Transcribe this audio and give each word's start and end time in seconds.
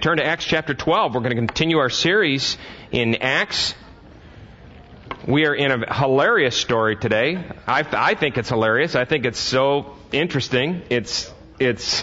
turn 0.00 0.16
to 0.16 0.24
Acts 0.24 0.46
chapter 0.46 0.72
12. 0.72 1.14
We're 1.14 1.20
going 1.20 1.36
to 1.36 1.46
continue 1.46 1.76
our 1.76 1.90
series 1.90 2.56
in 2.90 3.16
Acts. 3.16 3.74
We 5.28 5.44
are 5.44 5.54
in 5.54 5.70
a 5.70 5.94
hilarious 5.94 6.56
story 6.56 6.96
today. 6.96 7.36
I, 7.66 7.84
I 7.92 8.14
think 8.14 8.38
it's 8.38 8.48
hilarious. 8.48 8.94
I 8.94 9.04
think 9.04 9.26
it's 9.26 9.38
so 9.38 9.94
interesting. 10.10 10.80
It's, 10.88 11.30
it's, 11.58 12.02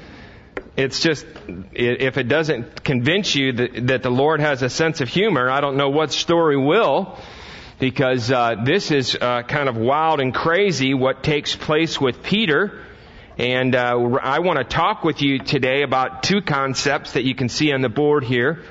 it's 0.78 1.00
just, 1.00 1.26
if 1.72 2.16
it 2.16 2.28
doesn't 2.28 2.82
convince 2.82 3.34
you 3.34 3.52
that, 3.52 3.86
that 3.88 4.02
the 4.02 4.10
Lord 4.10 4.40
has 4.40 4.62
a 4.62 4.70
sense 4.70 5.02
of 5.02 5.10
humor, 5.10 5.50
I 5.50 5.60
don't 5.60 5.76
know 5.76 5.90
what 5.90 6.12
story 6.12 6.56
will 6.56 7.18
because 7.78 8.30
uh, 8.30 8.54
this 8.64 8.90
is 8.90 9.14
uh, 9.14 9.42
kind 9.42 9.68
of 9.68 9.76
wild 9.76 10.20
and 10.20 10.34
crazy 10.34 10.94
what 10.94 11.22
takes 11.22 11.54
place 11.54 12.00
with 12.00 12.22
Peter. 12.22 12.82
And 13.38 13.74
uh, 13.74 14.18
I 14.22 14.40
want 14.40 14.58
to 14.58 14.64
talk 14.64 15.04
with 15.04 15.22
you 15.22 15.38
today 15.38 15.82
about 15.82 16.22
two 16.22 16.42
concepts 16.42 17.12
that 17.12 17.24
you 17.24 17.34
can 17.34 17.48
see 17.48 17.72
on 17.72 17.80
the 17.80 17.88
board 17.88 18.24
here. 18.24 18.64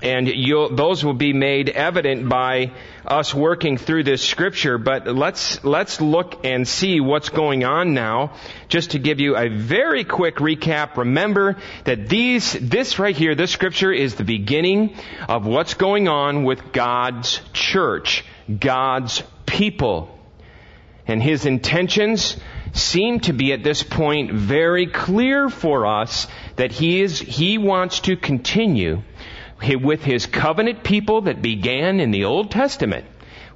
And 0.00 0.28
those 0.76 1.04
will 1.04 1.14
be 1.14 1.32
made 1.32 1.68
evident 1.68 2.28
by 2.28 2.70
us 3.04 3.34
working 3.34 3.76
through 3.78 4.04
this 4.04 4.22
scripture. 4.22 4.78
But 4.78 5.08
let's, 5.08 5.64
let's 5.64 6.00
look 6.00 6.44
and 6.44 6.68
see 6.68 7.00
what's 7.00 7.30
going 7.30 7.64
on 7.64 7.94
now. 7.94 8.34
Just 8.68 8.92
to 8.92 9.00
give 9.00 9.18
you 9.18 9.36
a 9.36 9.48
very 9.48 10.04
quick 10.04 10.36
recap, 10.36 10.96
remember 10.96 11.56
that 11.84 12.08
these, 12.08 12.52
this 12.52 13.00
right 13.00 13.16
here, 13.16 13.34
this 13.34 13.50
scripture 13.50 13.92
is 13.92 14.14
the 14.14 14.24
beginning 14.24 14.94
of 15.28 15.46
what's 15.46 15.74
going 15.74 16.06
on 16.06 16.44
with 16.44 16.72
God's 16.72 17.40
church, 17.52 18.24
God's 18.60 19.22
people. 19.46 20.16
And 21.08 21.20
his 21.20 21.44
intentions 21.44 22.36
seem 22.72 23.20
to 23.20 23.32
be 23.32 23.52
at 23.52 23.62
this 23.62 23.82
point 23.82 24.32
very 24.32 24.86
clear 24.86 25.48
for 25.48 25.86
us 25.86 26.26
that 26.56 26.72
he 26.72 27.00
is, 27.00 27.18
he 27.18 27.58
wants 27.58 28.00
to 28.00 28.16
continue 28.16 29.02
with 29.80 30.04
his 30.04 30.26
covenant 30.26 30.84
people 30.84 31.22
that 31.22 31.42
began 31.42 32.00
in 32.00 32.10
the 32.10 32.24
Old 32.24 32.50
Testament 32.50 33.04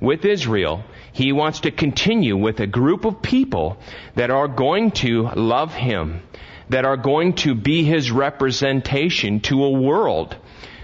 with 0.01 0.25
Israel. 0.25 0.85
He 1.13 1.33
wants 1.33 1.61
to 1.61 1.71
continue 1.71 2.37
with 2.37 2.61
a 2.61 2.67
group 2.67 3.05
of 3.05 3.23
people 3.23 3.79
that 4.15 4.31
are 4.31 4.49
going 4.49 4.91
to 5.03 5.29
love 5.35 5.75
him, 5.75 6.23
that 6.71 6.85
are 6.85 6.97
going 6.97 7.35
to 7.35 7.55
be 7.55 7.85
his 7.85 8.11
representation 8.11 9.41
to 9.41 9.65
a 9.65 9.71
world. 9.71 10.37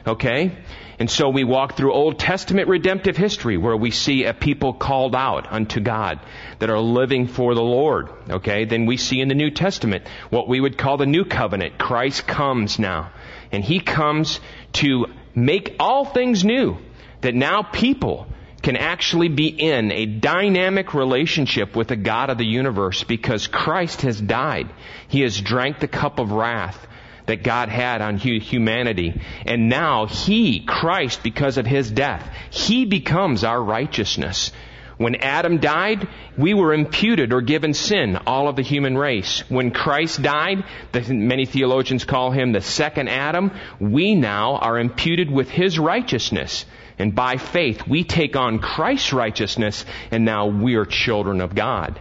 Okay? 0.06 0.56
And 0.98 1.08
so 1.08 1.28
we 1.28 1.44
walk 1.44 1.76
through 1.76 1.92
Old 1.92 2.18
Testament 2.18 2.68
redemptive 2.68 3.16
history 3.16 3.56
where 3.56 3.76
we 3.76 3.92
see 3.92 4.24
a 4.24 4.34
people 4.34 4.72
called 4.72 5.14
out 5.14 5.50
unto 5.50 5.80
God 5.80 6.18
that 6.58 6.70
are 6.70 6.80
living 6.80 7.28
for 7.28 7.54
the 7.54 7.62
Lord. 7.62 8.08
Okay? 8.28 8.64
Then 8.64 8.86
we 8.86 8.96
see 8.96 9.20
in 9.20 9.28
the 9.28 9.34
New 9.34 9.50
Testament 9.50 10.04
what 10.30 10.48
we 10.48 10.60
would 10.60 10.76
call 10.76 10.96
the 10.96 11.06
New 11.06 11.24
Covenant. 11.24 11.78
Christ 11.78 12.26
comes 12.26 12.78
now. 12.78 13.12
And 13.52 13.62
He 13.62 13.80
comes 13.80 14.40
to 14.74 15.06
make 15.34 15.76
all 15.78 16.04
things 16.04 16.44
new. 16.44 16.78
That 17.20 17.34
now 17.34 17.62
people 17.62 18.26
can 18.62 18.76
actually 18.76 19.28
be 19.28 19.46
in 19.48 19.92
a 19.92 20.04
dynamic 20.04 20.94
relationship 20.94 21.76
with 21.76 21.88
the 21.88 21.96
God 21.96 22.28
of 22.28 22.38
the 22.38 22.46
universe 22.46 23.04
because 23.04 23.46
Christ 23.46 24.02
has 24.02 24.20
died. 24.20 24.68
He 25.06 25.20
has 25.20 25.40
drank 25.40 25.78
the 25.78 25.88
cup 25.88 26.18
of 26.18 26.32
wrath 26.32 26.87
that 27.28 27.44
God 27.44 27.68
had 27.68 28.02
on 28.02 28.16
humanity. 28.18 29.20
And 29.46 29.68
now 29.68 30.06
He, 30.06 30.60
Christ, 30.60 31.22
because 31.22 31.56
of 31.56 31.66
His 31.66 31.90
death, 31.90 32.28
He 32.50 32.84
becomes 32.84 33.44
our 33.44 33.62
righteousness. 33.62 34.50
When 34.98 35.14
Adam 35.14 35.58
died, 35.58 36.08
we 36.36 36.54
were 36.54 36.74
imputed 36.74 37.32
or 37.32 37.40
given 37.40 37.72
sin, 37.72 38.18
all 38.26 38.48
of 38.48 38.56
the 38.56 38.62
human 38.62 38.98
race. 38.98 39.48
When 39.48 39.70
Christ 39.70 40.20
died, 40.20 40.64
the, 40.90 41.14
many 41.14 41.46
theologians 41.46 42.04
call 42.04 42.32
him 42.32 42.50
the 42.50 42.60
second 42.60 43.08
Adam, 43.08 43.52
we 43.78 44.16
now 44.16 44.56
are 44.56 44.76
imputed 44.76 45.30
with 45.30 45.50
his 45.50 45.78
righteousness. 45.78 46.66
And 46.98 47.14
by 47.14 47.36
faith, 47.36 47.86
we 47.86 48.02
take 48.02 48.34
on 48.34 48.58
Christ's 48.58 49.12
righteousness, 49.12 49.84
and 50.10 50.24
now 50.24 50.46
we 50.46 50.74
are 50.74 50.84
children 50.84 51.40
of 51.40 51.54
God. 51.54 52.00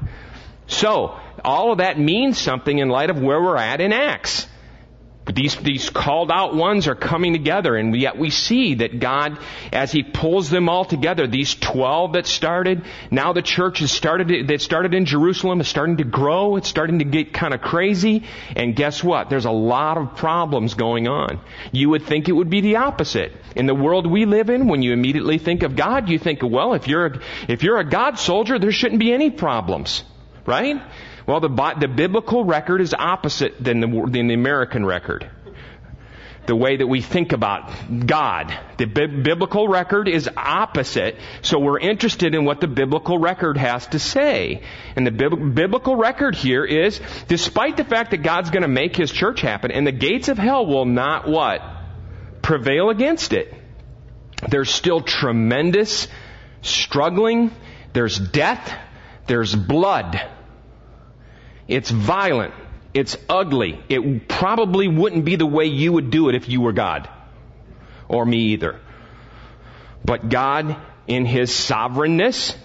So, 0.66 1.20
all 1.46 1.72
of 1.74 1.78
that 1.78 2.00
means 2.00 2.40
something 2.40 2.80
in 2.80 2.90
light 2.90 3.12
of 3.12 3.22
where 3.22 3.40
we're 3.40 3.58
at 3.58 3.80
in 3.80 3.94
Acts. 3.94 4.48
But 5.28 5.36
these, 5.36 5.58
these 5.58 5.90
called 5.90 6.32
out 6.32 6.56
ones 6.56 6.88
are 6.88 6.96
coming 6.96 7.34
together 7.34 7.76
and 7.76 7.94
yet 7.94 8.18
we 8.18 8.30
see 8.30 8.76
that 8.76 9.02
God, 9.02 9.38
as 9.74 9.92
He 9.92 10.02
pulls 10.02 10.50
them 10.50 10.70
all 10.70 10.86
together, 10.86 11.28
these 11.28 11.54
12 11.54 12.14
that 12.14 12.26
started, 12.26 12.86
now 13.12 13.34
the 13.34 13.42
church 13.42 13.80
has 13.80 13.92
started, 13.92 14.48
that 14.48 14.62
started 14.62 14.94
in 14.94 15.04
Jerusalem 15.04 15.60
is 15.60 15.68
starting 15.68 15.98
to 15.98 16.06
grow, 16.06 16.56
it's 16.56 16.70
starting 16.70 17.00
to 17.00 17.06
get 17.06 17.34
kind 17.34 17.54
of 17.54 17.60
crazy, 17.60 18.24
and 18.56 18.74
guess 18.74 19.04
what? 19.04 19.30
There's 19.30 19.44
a 19.44 19.52
lot 19.52 19.98
of 19.98 20.16
problems 20.16 20.76
going 20.76 21.10
on. 21.10 21.42
You 21.74 21.90
would 21.90 22.04
think 22.04 22.30
it 22.30 22.32
would 22.34 22.50
be 22.50 22.62
the 22.62 22.78
opposite. 22.78 23.34
In 23.54 23.66
the 23.66 23.76
world 23.76 24.10
we 24.10 24.24
live 24.24 24.50
in, 24.50 24.70
when 24.70 24.82
you 24.82 24.94
immediately 24.94 25.40
think 25.40 25.64
of 25.64 25.76
God, 25.76 26.08
you 26.08 26.20
think, 26.20 26.40
well, 26.42 26.74
if 26.74 26.88
you're 26.88 27.20
if 27.50 27.64
you're 27.64 27.80
a 27.80 27.90
God 27.90 28.18
soldier, 28.18 28.60
there 28.60 28.72
shouldn't 28.72 29.02
be 29.02 29.12
any 29.12 29.30
problems. 29.30 30.06
Right? 30.46 30.82
Well, 31.28 31.42
the, 31.42 31.76
the 31.78 31.90
biblical 31.90 32.46
record 32.46 32.80
is 32.80 32.94
opposite 32.94 33.62
than 33.62 33.82
the, 33.82 33.88
than 34.10 34.28
the 34.28 34.34
American 34.34 34.86
record. 34.86 35.30
The 36.46 36.56
way 36.56 36.78
that 36.78 36.88
we 36.88 37.02
think 37.02 37.34
about 37.34 37.70
God. 38.06 38.58
The 38.78 38.86
bi- 38.86 39.08
biblical 39.08 39.68
record 39.68 40.08
is 40.08 40.30
opposite, 40.38 41.18
so 41.42 41.60
we're 41.60 41.80
interested 41.80 42.34
in 42.34 42.46
what 42.46 42.62
the 42.62 42.70
biblical 42.70 43.18
record 43.18 43.58
has 43.58 43.86
to 43.88 44.00
say. 44.00 44.64
And 44.96 45.06
the 45.06 45.12
bib- 45.12 45.54
biblical 45.54 45.98
record 45.98 46.36
here 46.36 46.64
is, 46.64 47.02
despite 47.28 47.76
the 47.76 47.84
fact 47.84 48.12
that 48.12 48.24
God's 48.24 48.50
gonna 48.50 48.70
make 48.70 48.96
His 48.96 49.12
church 49.12 49.42
happen, 49.42 49.72
and 49.72 49.86
the 49.86 49.92
gates 49.92 50.30
of 50.30 50.38
hell 50.38 50.66
will 50.66 50.86
not 50.86 51.28
what? 51.28 51.62
Prevail 52.42 52.90
against 52.90 53.34
it. 53.34 53.54
There's 54.48 54.70
still 54.70 55.02
tremendous 55.02 56.08
struggling, 56.62 57.52
there's 57.92 58.18
death, 58.18 58.74
there's 59.28 59.54
blood, 59.54 60.22
it's 61.68 61.90
violent. 61.90 62.54
It's 62.94 63.18
ugly. 63.30 63.80
It 63.90 64.28
probably 64.28 64.88
wouldn't 64.88 65.26
be 65.26 65.36
the 65.36 65.46
way 65.46 65.66
you 65.66 65.94
would 65.94 66.10
do 66.10 66.30
it 66.30 66.36
if 66.36 66.50
you 66.50 66.62
were 66.62 66.74
God. 66.74 67.10
Or 68.08 68.26
me 68.26 68.54
either. 68.54 68.80
But 70.04 70.30
God, 70.30 70.78
in 71.06 71.26
His 71.26 71.54
sovereignness, 71.54 72.56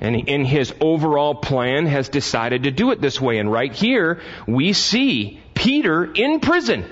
and 0.00 0.16
in 0.16 0.44
His 0.44 0.72
overall 0.80 1.34
plan, 1.34 1.86
has 1.86 2.08
decided 2.08 2.62
to 2.62 2.70
do 2.70 2.90
it 2.92 3.00
this 3.00 3.20
way. 3.20 3.38
And 3.38 3.50
right 3.50 3.72
here, 3.72 4.20
we 4.46 4.72
see 4.72 5.40
Peter 5.54 6.04
in 6.10 6.40
prison. 6.40 6.90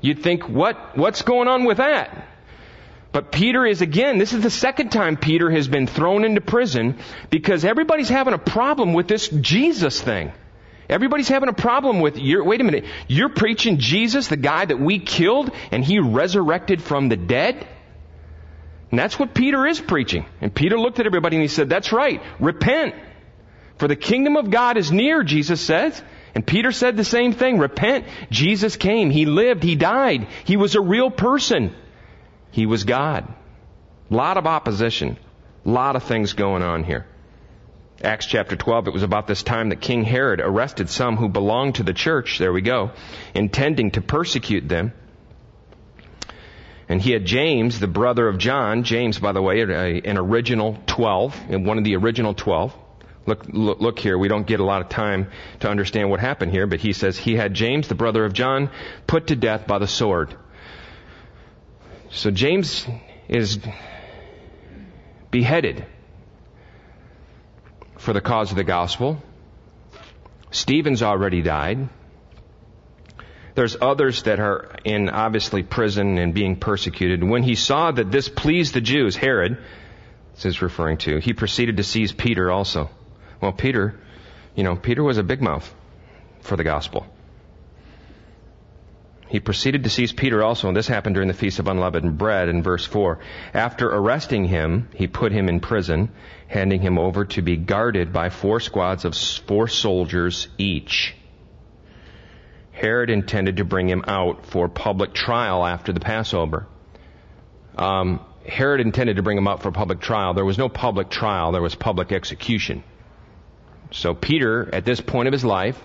You'd 0.00 0.22
think, 0.22 0.48
what, 0.48 0.96
what's 0.96 1.22
going 1.22 1.48
on 1.48 1.64
with 1.64 1.76
that? 1.76 2.28
But 3.14 3.30
Peter 3.30 3.64
is 3.64 3.80
again, 3.80 4.18
this 4.18 4.32
is 4.32 4.42
the 4.42 4.50
second 4.50 4.88
time 4.90 5.16
Peter 5.16 5.48
has 5.48 5.68
been 5.68 5.86
thrown 5.86 6.24
into 6.24 6.40
prison 6.40 6.98
because 7.30 7.64
everybody's 7.64 8.08
having 8.08 8.34
a 8.34 8.38
problem 8.38 8.92
with 8.92 9.06
this 9.06 9.28
Jesus 9.28 10.02
thing. 10.02 10.32
Everybody's 10.88 11.28
having 11.28 11.48
a 11.48 11.52
problem 11.52 12.00
with 12.00 12.18
you. 12.18 12.42
wait 12.42 12.60
a 12.60 12.64
minute, 12.64 12.86
you're 13.06 13.28
preaching 13.28 13.78
Jesus, 13.78 14.26
the 14.26 14.36
guy 14.36 14.64
that 14.64 14.80
we 14.80 14.98
killed 14.98 15.52
and 15.70 15.84
he 15.84 16.00
resurrected 16.00 16.82
from 16.82 17.08
the 17.08 17.16
dead? 17.16 17.68
And 18.90 18.98
that's 18.98 19.16
what 19.16 19.32
Peter 19.32 19.64
is 19.64 19.80
preaching. 19.80 20.26
And 20.40 20.52
Peter 20.52 20.76
looked 20.76 20.98
at 20.98 21.06
everybody 21.06 21.36
and 21.36 21.42
he 21.42 21.48
said, 21.48 21.68
that's 21.68 21.92
right, 21.92 22.20
repent. 22.40 22.96
For 23.78 23.86
the 23.86 23.94
kingdom 23.94 24.36
of 24.36 24.50
God 24.50 24.76
is 24.76 24.90
near, 24.90 25.22
Jesus 25.22 25.60
says. 25.60 26.02
And 26.34 26.44
Peter 26.44 26.72
said 26.72 26.96
the 26.96 27.04
same 27.04 27.32
thing, 27.32 27.60
repent. 27.60 28.06
Jesus 28.32 28.74
came, 28.74 29.10
he 29.10 29.24
lived, 29.24 29.62
he 29.62 29.76
died, 29.76 30.26
he 30.42 30.56
was 30.56 30.74
a 30.74 30.80
real 30.80 31.12
person. 31.12 31.72
He 32.54 32.66
was 32.66 32.84
God. 32.84 33.26
A 34.12 34.14
lot 34.14 34.36
of 34.36 34.46
opposition. 34.46 35.18
A 35.66 35.68
lot 35.68 35.96
of 35.96 36.04
things 36.04 36.34
going 36.34 36.62
on 36.62 36.84
here. 36.84 37.04
Acts 38.00 38.26
chapter 38.26 38.54
12, 38.54 38.86
it 38.86 38.92
was 38.92 39.02
about 39.02 39.26
this 39.26 39.42
time 39.42 39.70
that 39.70 39.80
King 39.80 40.04
Herod 40.04 40.38
arrested 40.38 40.88
some 40.88 41.16
who 41.16 41.28
belonged 41.28 41.76
to 41.76 41.82
the 41.82 41.92
church, 41.92 42.38
there 42.38 42.52
we 42.52 42.60
go, 42.60 42.92
intending 43.34 43.90
to 43.92 44.00
persecute 44.00 44.68
them. 44.68 44.92
And 46.88 47.02
he 47.02 47.10
had 47.10 47.24
James, 47.24 47.80
the 47.80 47.88
brother 47.88 48.28
of 48.28 48.38
John, 48.38 48.84
James, 48.84 49.18
by 49.18 49.32
the 49.32 49.42
way, 49.42 49.60
an 49.60 50.16
original 50.16 50.78
12, 50.86 51.50
one 51.66 51.78
of 51.78 51.82
the 51.82 51.96
original 51.96 52.34
12. 52.34 52.72
Look, 53.26 53.46
look, 53.48 53.80
look 53.80 53.98
here, 53.98 54.16
we 54.16 54.28
don't 54.28 54.46
get 54.46 54.60
a 54.60 54.64
lot 54.64 54.80
of 54.80 54.90
time 54.90 55.28
to 55.60 55.68
understand 55.68 56.08
what 56.08 56.20
happened 56.20 56.52
here, 56.52 56.68
but 56.68 56.78
he 56.78 56.92
says 56.92 57.18
he 57.18 57.34
had 57.34 57.52
James, 57.52 57.88
the 57.88 57.96
brother 57.96 58.24
of 58.24 58.32
John, 58.32 58.70
put 59.08 59.26
to 59.28 59.34
death 59.34 59.66
by 59.66 59.78
the 59.78 59.88
sword. 59.88 60.36
So 62.14 62.30
James 62.30 62.86
is 63.28 63.58
beheaded 65.32 65.84
for 67.98 68.12
the 68.12 68.20
cause 68.20 68.52
of 68.52 68.56
the 68.56 68.64
gospel. 68.64 69.20
Stephen's 70.52 71.02
already 71.02 71.42
died. 71.42 71.88
There's 73.56 73.76
others 73.80 74.22
that 74.24 74.38
are 74.38 74.76
in 74.84 75.08
obviously 75.08 75.64
prison 75.64 76.18
and 76.18 76.32
being 76.32 76.54
persecuted. 76.54 77.24
When 77.24 77.42
he 77.42 77.56
saw 77.56 77.90
that 77.90 78.12
this 78.12 78.28
pleased 78.28 78.74
the 78.74 78.80
Jews, 78.80 79.16
Herod, 79.16 79.58
this 80.34 80.44
is 80.44 80.62
referring 80.62 80.98
to, 80.98 81.18
he 81.18 81.32
proceeded 81.32 81.78
to 81.78 81.82
seize 81.82 82.12
Peter 82.12 82.50
also. 82.50 82.90
Well, 83.40 83.52
Peter, 83.52 84.00
you 84.54 84.62
know, 84.62 84.76
Peter 84.76 85.02
was 85.02 85.18
a 85.18 85.24
big 85.24 85.42
mouth 85.42 85.72
for 86.42 86.56
the 86.56 86.64
gospel. 86.64 87.06
He 89.28 89.40
proceeded 89.40 89.84
to 89.84 89.90
seize 89.90 90.12
Peter 90.12 90.42
also, 90.42 90.68
and 90.68 90.76
this 90.76 90.86
happened 90.86 91.14
during 91.14 91.28
the 91.28 91.34
Feast 91.34 91.58
of 91.58 91.66
Unleavened 91.66 92.18
Bread 92.18 92.48
in 92.48 92.62
verse 92.62 92.84
4. 92.84 93.18
After 93.52 93.88
arresting 93.88 94.44
him, 94.44 94.88
he 94.94 95.06
put 95.06 95.32
him 95.32 95.48
in 95.48 95.60
prison, 95.60 96.10
handing 96.46 96.80
him 96.80 96.98
over 96.98 97.24
to 97.24 97.42
be 97.42 97.56
guarded 97.56 98.12
by 98.12 98.28
four 98.28 98.60
squads 98.60 99.04
of 99.04 99.16
four 99.16 99.66
soldiers 99.66 100.48
each. 100.58 101.14
Herod 102.72 103.08
intended 103.08 103.56
to 103.56 103.64
bring 103.64 103.88
him 103.88 104.04
out 104.06 104.46
for 104.46 104.68
public 104.68 105.14
trial 105.14 105.64
after 105.64 105.92
the 105.92 106.00
Passover. 106.00 106.66
Um, 107.76 108.20
Herod 108.46 108.80
intended 108.80 109.16
to 109.16 109.22
bring 109.22 109.38
him 109.38 109.48
out 109.48 109.62
for 109.62 109.70
public 109.70 110.00
trial. 110.00 110.34
There 110.34 110.44
was 110.44 110.58
no 110.58 110.68
public 110.68 111.08
trial, 111.08 111.52
there 111.52 111.62
was 111.62 111.74
public 111.74 112.12
execution. 112.12 112.84
So 113.90 114.12
Peter, 114.14 114.68
at 114.72 114.84
this 114.84 115.00
point 115.00 115.28
of 115.28 115.32
his 115.32 115.44
life, 115.44 115.80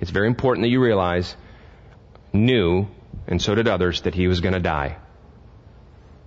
it's 0.00 0.10
very 0.10 0.26
important 0.26 0.64
that 0.64 0.70
you 0.70 0.80
realize, 0.80 1.36
knew, 2.32 2.86
and 3.26 3.40
so 3.40 3.54
did 3.54 3.68
others, 3.68 4.02
that 4.02 4.14
he 4.14 4.26
was 4.26 4.40
going 4.40 4.54
to 4.54 4.60
die. 4.60 4.96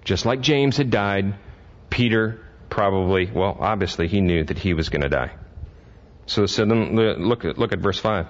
Just 0.04 0.26
like 0.26 0.42
James 0.42 0.78
had 0.78 0.90
died, 0.90 1.36
Peter 1.90 2.42
probably, 2.70 3.30
well, 3.32 3.58
obviously 3.60 4.08
he 4.08 4.22
knew 4.22 4.44
that 4.44 4.58
he 4.58 4.74
was 4.74 4.90
going 4.90 5.02
to 5.02 5.10
die. 5.10 5.32
So, 6.28 6.46
so 6.46 6.66
then 6.66 6.96
look 6.96 7.46
at, 7.46 7.58
look 7.58 7.74
at 7.74 7.80
verse 7.80 8.00
5. 8.00 8.28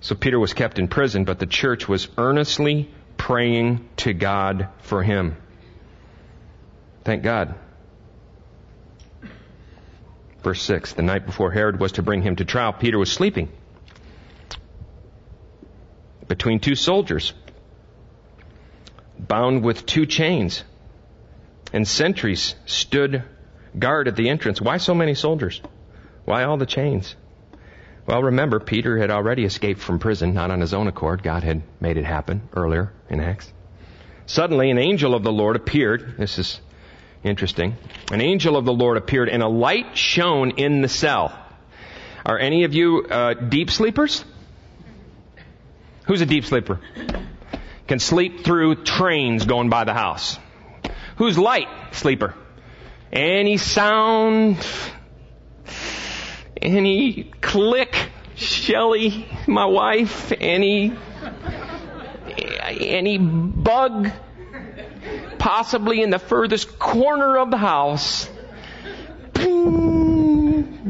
So 0.00 0.14
Peter 0.14 0.38
was 0.38 0.54
kept 0.54 0.78
in 0.78 0.88
prison, 0.88 1.24
but 1.24 1.38
the 1.38 1.46
church 1.46 1.88
was 1.88 2.08
earnestly 2.18 2.90
praying 3.16 3.88
to 3.98 4.12
God 4.12 4.68
for 4.78 5.02
him. 5.02 5.36
Thank 7.04 7.22
God. 7.22 7.54
Verse 10.42 10.62
6 10.62 10.94
The 10.94 11.02
night 11.02 11.26
before 11.26 11.52
Herod 11.52 11.78
was 11.78 11.92
to 11.92 12.02
bring 12.02 12.22
him 12.22 12.36
to 12.36 12.44
trial, 12.44 12.72
Peter 12.72 12.98
was 12.98 13.12
sleeping 13.12 13.48
between 16.32 16.60
two 16.60 16.74
soldiers, 16.74 17.34
bound 19.18 19.62
with 19.62 19.84
two 19.84 20.06
chains, 20.06 20.64
and 21.74 21.86
sentries 21.86 22.54
stood 22.64 23.22
guard 23.78 24.08
at 24.08 24.16
the 24.16 24.30
entrance. 24.30 24.58
Why 24.58 24.78
so 24.78 24.94
many 24.94 25.12
soldiers? 25.12 25.60
Why 26.24 26.44
all 26.44 26.56
the 26.56 26.64
chains? 26.64 27.16
Well, 28.06 28.22
remember, 28.22 28.60
Peter 28.60 28.96
had 28.96 29.10
already 29.10 29.44
escaped 29.44 29.80
from 29.80 29.98
prison, 29.98 30.32
not 30.32 30.50
on 30.50 30.62
his 30.62 30.72
own 30.72 30.88
accord. 30.88 31.22
God 31.22 31.42
had 31.42 31.64
made 31.82 31.98
it 31.98 32.06
happen 32.06 32.48
earlier 32.56 32.94
in 33.10 33.20
Acts. 33.20 33.52
Suddenly, 34.24 34.70
an 34.70 34.78
angel 34.78 35.14
of 35.14 35.22
the 35.22 35.32
Lord 35.32 35.56
appeared. 35.56 36.14
This 36.16 36.38
is 36.38 36.62
interesting. 37.22 37.76
An 38.10 38.22
angel 38.22 38.56
of 38.56 38.64
the 38.64 38.72
Lord 38.72 38.96
appeared, 38.96 39.28
and 39.28 39.42
a 39.42 39.48
light 39.48 39.98
shone 39.98 40.52
in 40.52 40.80
the 40.80 40.88
cell. 40.88 41.38
Are 42.24 42.38
any 42.38 42.64
of 42.64 42.72
you 42.72 43.04
uh, 43.04 43.34
deep 43.34 43.70
sleepers? 43.70 44.24
Who's 46.06 46.20
a 46.20 46.26
deep 46.26 46.44
sleeper? 46.44 46.80
Can 47.86 47.98
sleep 47.98 48.44
through 48.44 48.84
trains 48.84 49.44
going 49.46 49.68
by 49.68 49.84
the 49.84 49.94
house. 49.94 50.38
Who's 51.16 51.38
light 51.38 51.68
sleeper? 51.92 52.34
Any 53.12 53.58
sound, 53.58 54.66
any 56.60 57.30
click, 57.40 57.94
Shelly, 58.34 59.28
my 59.46 59.66
wife, 59.66 60.32
any 60.40 60.96
any 62.80 63.18
bug 63.18 64.10
possibly 65.38 66.02
in 66.02 66.10
the 66.10 66.18
furthest 66.18 66.78
corner 66.78 67.38
of 67.38 67.50
the 67.50 67.56
house. 67.58 68.28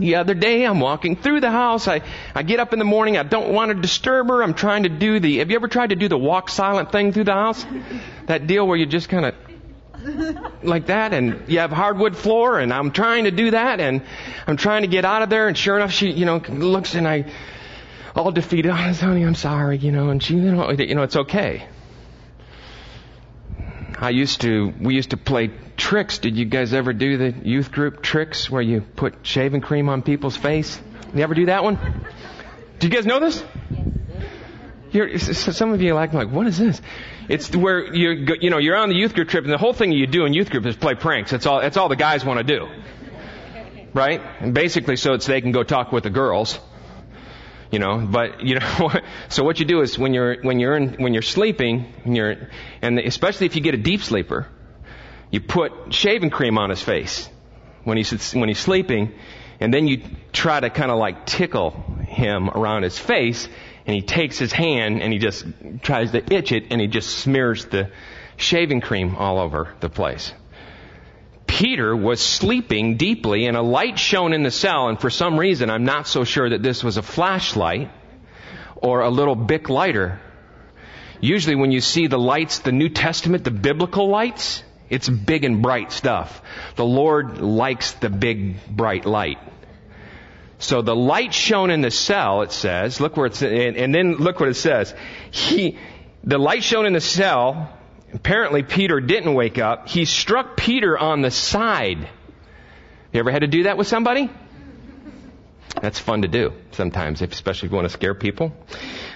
The 0.03 0.17
other 0.17 0.35
day, 0.35 0.65
I'm 0.65 0.81
walking 0.81 1.15
through 1.15 1.43
the 1.43 1.51
house. 1.53 1.87
I, 1.87 2.01
I 2.35 2.43
get 2.43 2.59
up 2.59 2.73
in 2.73 2.81
the 2.81 2.85
morning. 2.85 3.17
I 3.17 3.23
don't 3.23 3.53
want 3.53 3.71
to 3.71 3.81
disturb 3.81 4.27
her. 4.31 4.43
I'm 4.43 4.53
trying 4.53 4.83
to 4.83 4.89
do 4.89 5.21
the, 5.21 5.39
have 5.39 5.49
you 5.49 5.55
ever 5.55 5.69
tried 5.69 5.91
to 5.91 5.97
do 5.97 6.09
the 6.09 6.19
walk 6.19 6.49
silent 6.49 6.91
thing 6.91 7.13
through 7.13 7.25
the 7.25 7.35
house? 7.35 7.65
That 8.27 8.49
deal 8.49 8.67
where 8.67 8.77
you 8.77 8.85
just 8.85 9.09
kind 9.09 9.27
of 9.27 9.35
like 10.65 10.87
that 10.87 11.15
and 11.15 11.49
you 11.49 11.61
have 11.61 11.71
hardwood 11.71 12.17
floor 12.17 12.59
and 12.59 12.75
I'm 12.75 12.91
trying 12.91 13.25
to 13.25 13.31
do 13.31 13.53
that 13.53 13.79
and 13.79 14.03
I'm 14.49 14.57
trying 14.57 14.83
to 14.83 14.89
get 14.89 15.05
out 15.05 15.23
of 15.23 15.31
there 15.31 15.47
and 15.47 15.57
sure 15.57 15.77
enough 15.77 15.93
she, 15.93 16.11
you 16.11 16.27
know, 16.27 16.39
looks 16.49 16.97
and 16.97 17.07
I, 17.07 17.31
all 18.17 18.33
defeated, 18.33 18.71
oh, 18.73 18.75
honey, 18.75 19.23
I'm 19.23 19.37
sorry, 19.37 19.79
you 19.79 19.93
know, 19.93 20.09
and 20.09 20.21
she, 20.21 20.35
you 20.35 20.51
know, 20.51 20.69
you 20.73 20.97
know, 20.97 21.05
it's 21.05 21.15
okay. 21.17 21.69
I 24.03 24.11
used 24.11 24.41
to, 24.41 24.75
we 24.81 24.97
used 24.97 25.11
to 25.11 25.17
play 25.17 25.53
tricks. 25.77 26.19
Did 26.19 26.37
you 26.37 26.45
guys 26.45 26.75
ever 26.75 26.93
do 26.93 27.17
the 27.19 27.31
youth 27.49 27.71
group 27.71 28.03
tricks 28.03 28.51
where 28.51 28.61
you 28.61 28.81
put 28.81 29.25
shaving 29.25 29.61
cream 29.61 29.89
on 29.89 30.03
people's 30.03 30.37
face? 30.37 30.81
You 31.15 31.23
ever 31.23 31.35
do 31.35 31.47
that 31.47 31.63
one? 31.63 31.79
Do 32.81 32.89
you 32.89 32.93
guys 32.93 33.07
know 33.07 33.21
this? 33.21 33.45
You're, 34.91 35.17
some 35.21 35.73
of 35.73 35.81
you 35.81 35.93
are 35.93 35.95
like, 35.95 36.13
like, 36.15 36.33
what 36.33 36.49
is 36.49 36.59
this? 36.59 36.83
It's 37.29 37.55
where 37.55 37.95
you, 37.95 38.37
you 38.41 38.51
know, 38.51 38.59
you're 38.59 38.77
on 38.77 38.89
the 38.89 38.97
youth 38.97 39.15
group 39.15 39.29
trip, 39.29 39.45
and 39.45 39.53
the 39.53 39.59
whole 39.59 39.73
thing 39.73 39.93
you 39.93 40.09
do 40.09 40.25
in 40.27 40.35
youth 40.35 40.51
group 40.51 40.67
is 40.67 40.75
play 40.75 40.97
pranks. 40.97 41.31
That's 41.31 41.47
all. 41.47 41.61
That's 41.61 41.77
all 41.77 41.89
the 41.89 41.95
guys 41.95 42.25
want 42.25 42.39
to 42.39 42.45
do, 42.45 42.69
right? 43.95 44.21
And 44.41 44.53
basically, 44.53 44.97
so 44.97 45.13
it's 45.15 45.27
they 45.27 45.41
can 45.41 45.53
go 45.53 45.63
talk 45.63 45.93
with 45.93 46.03
the 46.03 46.11
girls 46.11 46.59
you 47.73 47.79
know 47.79 47.99
but 47.99 48.43
you 48.43 48.61
know 48.61 48.93
so 49.29 49.43
what 49.43 49.59
you 49.59 49.65
do 49.65 49.81
is 49.81 49.99
when 49.99 50.15
you're 50.15 50.41
when 50.43 50.61
you're 50.61 50.77
in, 50.77 50.95
when 51.03 51.13
you're 51.13 51.23
sleeping 51.23 51.93
when 52.05 52.15
you're 52.15 52.49
and 52.83 53.01
especially 53.01 53.47
if 53.47 53.57
you 53.57 53.63
get 53.63 53.75
a 53.75 53.79
deep 53.79 54.03
sleeper 54.03 54.47
you 55.33 55.41
put 55.41 55.73
shaving 55.93 56.31
cream 56.31 56.59
on 56.59 56.71
his 56.71 56.83
face 56.83 57.29
when 57.83 57.97
he's 57.97 58.33
when 58.33 58.49
he's 58.49 58.61
sleeping 58.61 59.13
and 59.59 59.73
then 59.73 59.89
you 59.89 60.03
try 60.33 60.61
to 60.61 60.71
kind 60.71 60.91
of 60.91 60.99
like 60.99 61.27
tickle 61.27 61.71
him 62.07 62.51
around 62.51 62.83
his 62.83 62.99
face 62.99 63.49
and 63.87 63.97
he 63.97 64.03
takes 64.03 64.39
his 64.39 64.53
hand 64.53 65.03
and 65.03 65.13
he 65.13 65.19
just 65.19 65.45
tries 65.83 66.13
to 66.13 66.23
itch 66.33 66.53
it 66.53 66.67
and 66.71 66.81
he 66.81 66.87
just 66.87 67.09
smears 67.19 67.65
the 67.67 67.91
shaving 68.37 68.81
cream 68.81 69.17
all 69.17 69.39
over 69.39 69.75
the 69.81 69.89
place 69.89 70.33
Peter 71.63 71.95
was 71.95 72.21
sleeping 72.21 72.97
deeply 72.97 73.47
and 73.47 73.57
a 73.57 73.63
light 73.63 73.97
shone 73.97 74.33
in 74.33 74.43
the 74.43 74.51
cell 74.51 74.89
and 74.89 75.01
for 75.01 75.11
some 75.11 75.39
reason 75.39 75.71
I'm 75.71 75.85
not 75.85 76.09
so 76.09 76.25
sure 76.25 76.51
that 76.51 76.61
this 76.61 76.83
was 76.83 76.97
a 76.97 77.03
flashlight 77.03 77.89
or 78.75 79.03
a 79.03 79.09
little 79.09 79.37
Bic 79.37 79.69
lighter. 79.69 80.21
Usually 81.21 81.55
when 81.55 81.71
you 81.71 81.81
see 81.81 82.09
the 82.09 82.19
lights, 82.19 82.59
the 82.59 82.73
New 82.73 82.89
Testament, 82.89 83.45
the 83.45 83.53
biblical 83.53 84.09
lights, 84.09 84.65
it's 84.91 85.09
big 85.09 85.45
and 85.45 85.63
bright 85.63 85.93
stuff. 85.93 86.43
The 86.75 86.85
Lord 86.85 87.41
likes 87.41 87.93
the 87.93 88.11
big 88.11 88.57
bright 88.67 89.07
light. 89.07 89.39
So 90.59 90.83
the 90.83 90.97
light 90.97 91.33
shone 91.33 91.71
in 91.71 91.81
the 91.81 91.93
cell, 91.93 92.43
it 92.43 92.51
says, 92.51 93.01
look 93.01 93.17
where 93.17 93.27
it's, 93.27 93.41
and, 93.41 93.77
and 93.77 93.95
then 93.95 94.17
look 94.17 94.41
what 94.41 94.49
it 94.49 94.57
says. 94.57 94.93
He, 95.31 95.79
the 96.25 96.39
light 96.39 96.65
shone 96.65 96.87
in 96.87 96.93
the 96.93 97.01
cell 97.01 97.79
Apparently, 98.15 98.63
Peter 98.63 99.01
didn't 99.01 99.35
wake 99.35 99.59
up. 99.59 99.89
He 99.89 100.05
struck 100.05 100.57
Peter 100.57 100.99
on 100.99 101.23
the 101.23 101.31
side. 101.31 102.09
You 103.13 103.21
ever 103.21 103.31
had 103.31 103.41
to 103.41 103.47
do 103.47 103.65
that 103.65 103.77
with 103.77 103.87
somebody? 103.87 104.31
That's 105.81 105.99
fun 105.99 106.23
to 106.23 106.29
do 106.29 106.53
sometimes, 106.73 107.23
especially 107.23 107.67
if 107.67 107.73
you 107.73 107.77
want 107.77 107.87
to 107.87 107.93
scare 107.93 108.15
people. 108.15 108.53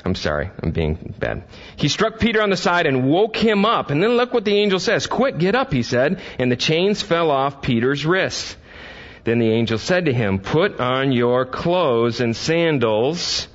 I'm 0.04 0.14
sorry, 0.14 0.50
I'm 0.62 0.70
being 0.70 1.14
bad. 1.18 1.44
He 1.76 1.88
struck 1.88 2.18
Peter 2.18 2.42
on 2.42 2.50
the 2.50 2.56
side 2.56 2.86
and 2.86 3.08
woke 3.08 3.36
him 3.36 3.64
up. 3.64 3.90
And 3.90 4.02
then 4.02 4.16
look 4.16 4.32
what 4.32 4.44
the 4.44 4.56
angel 4.56 4.78
says. 4.78 5.06
Quick, 5.06 5.38
get 5.38 5.54
up, 5.54 5.72
he 5.72 5.82
said. 5.82 6.20
And 6.38 6.50
the 6.50 6.56
chains 6.56 7.02
fell 7.02 7.30
off 7.30 7.60
Peter's 7.60 8.06
wrists. 8.06 8.56
Then 9.24 9.38
the 9.38 9.50
angel 9.50 9.78
said 9.78 10.06
to 10.06 10.12
him, 10.12 10.38
Put 10.38 10.80
on 10.80 11.12
your 11.12 11.44
clothes 11.44 12.20
and 12.20 12.34
sandals. 12.34 13.48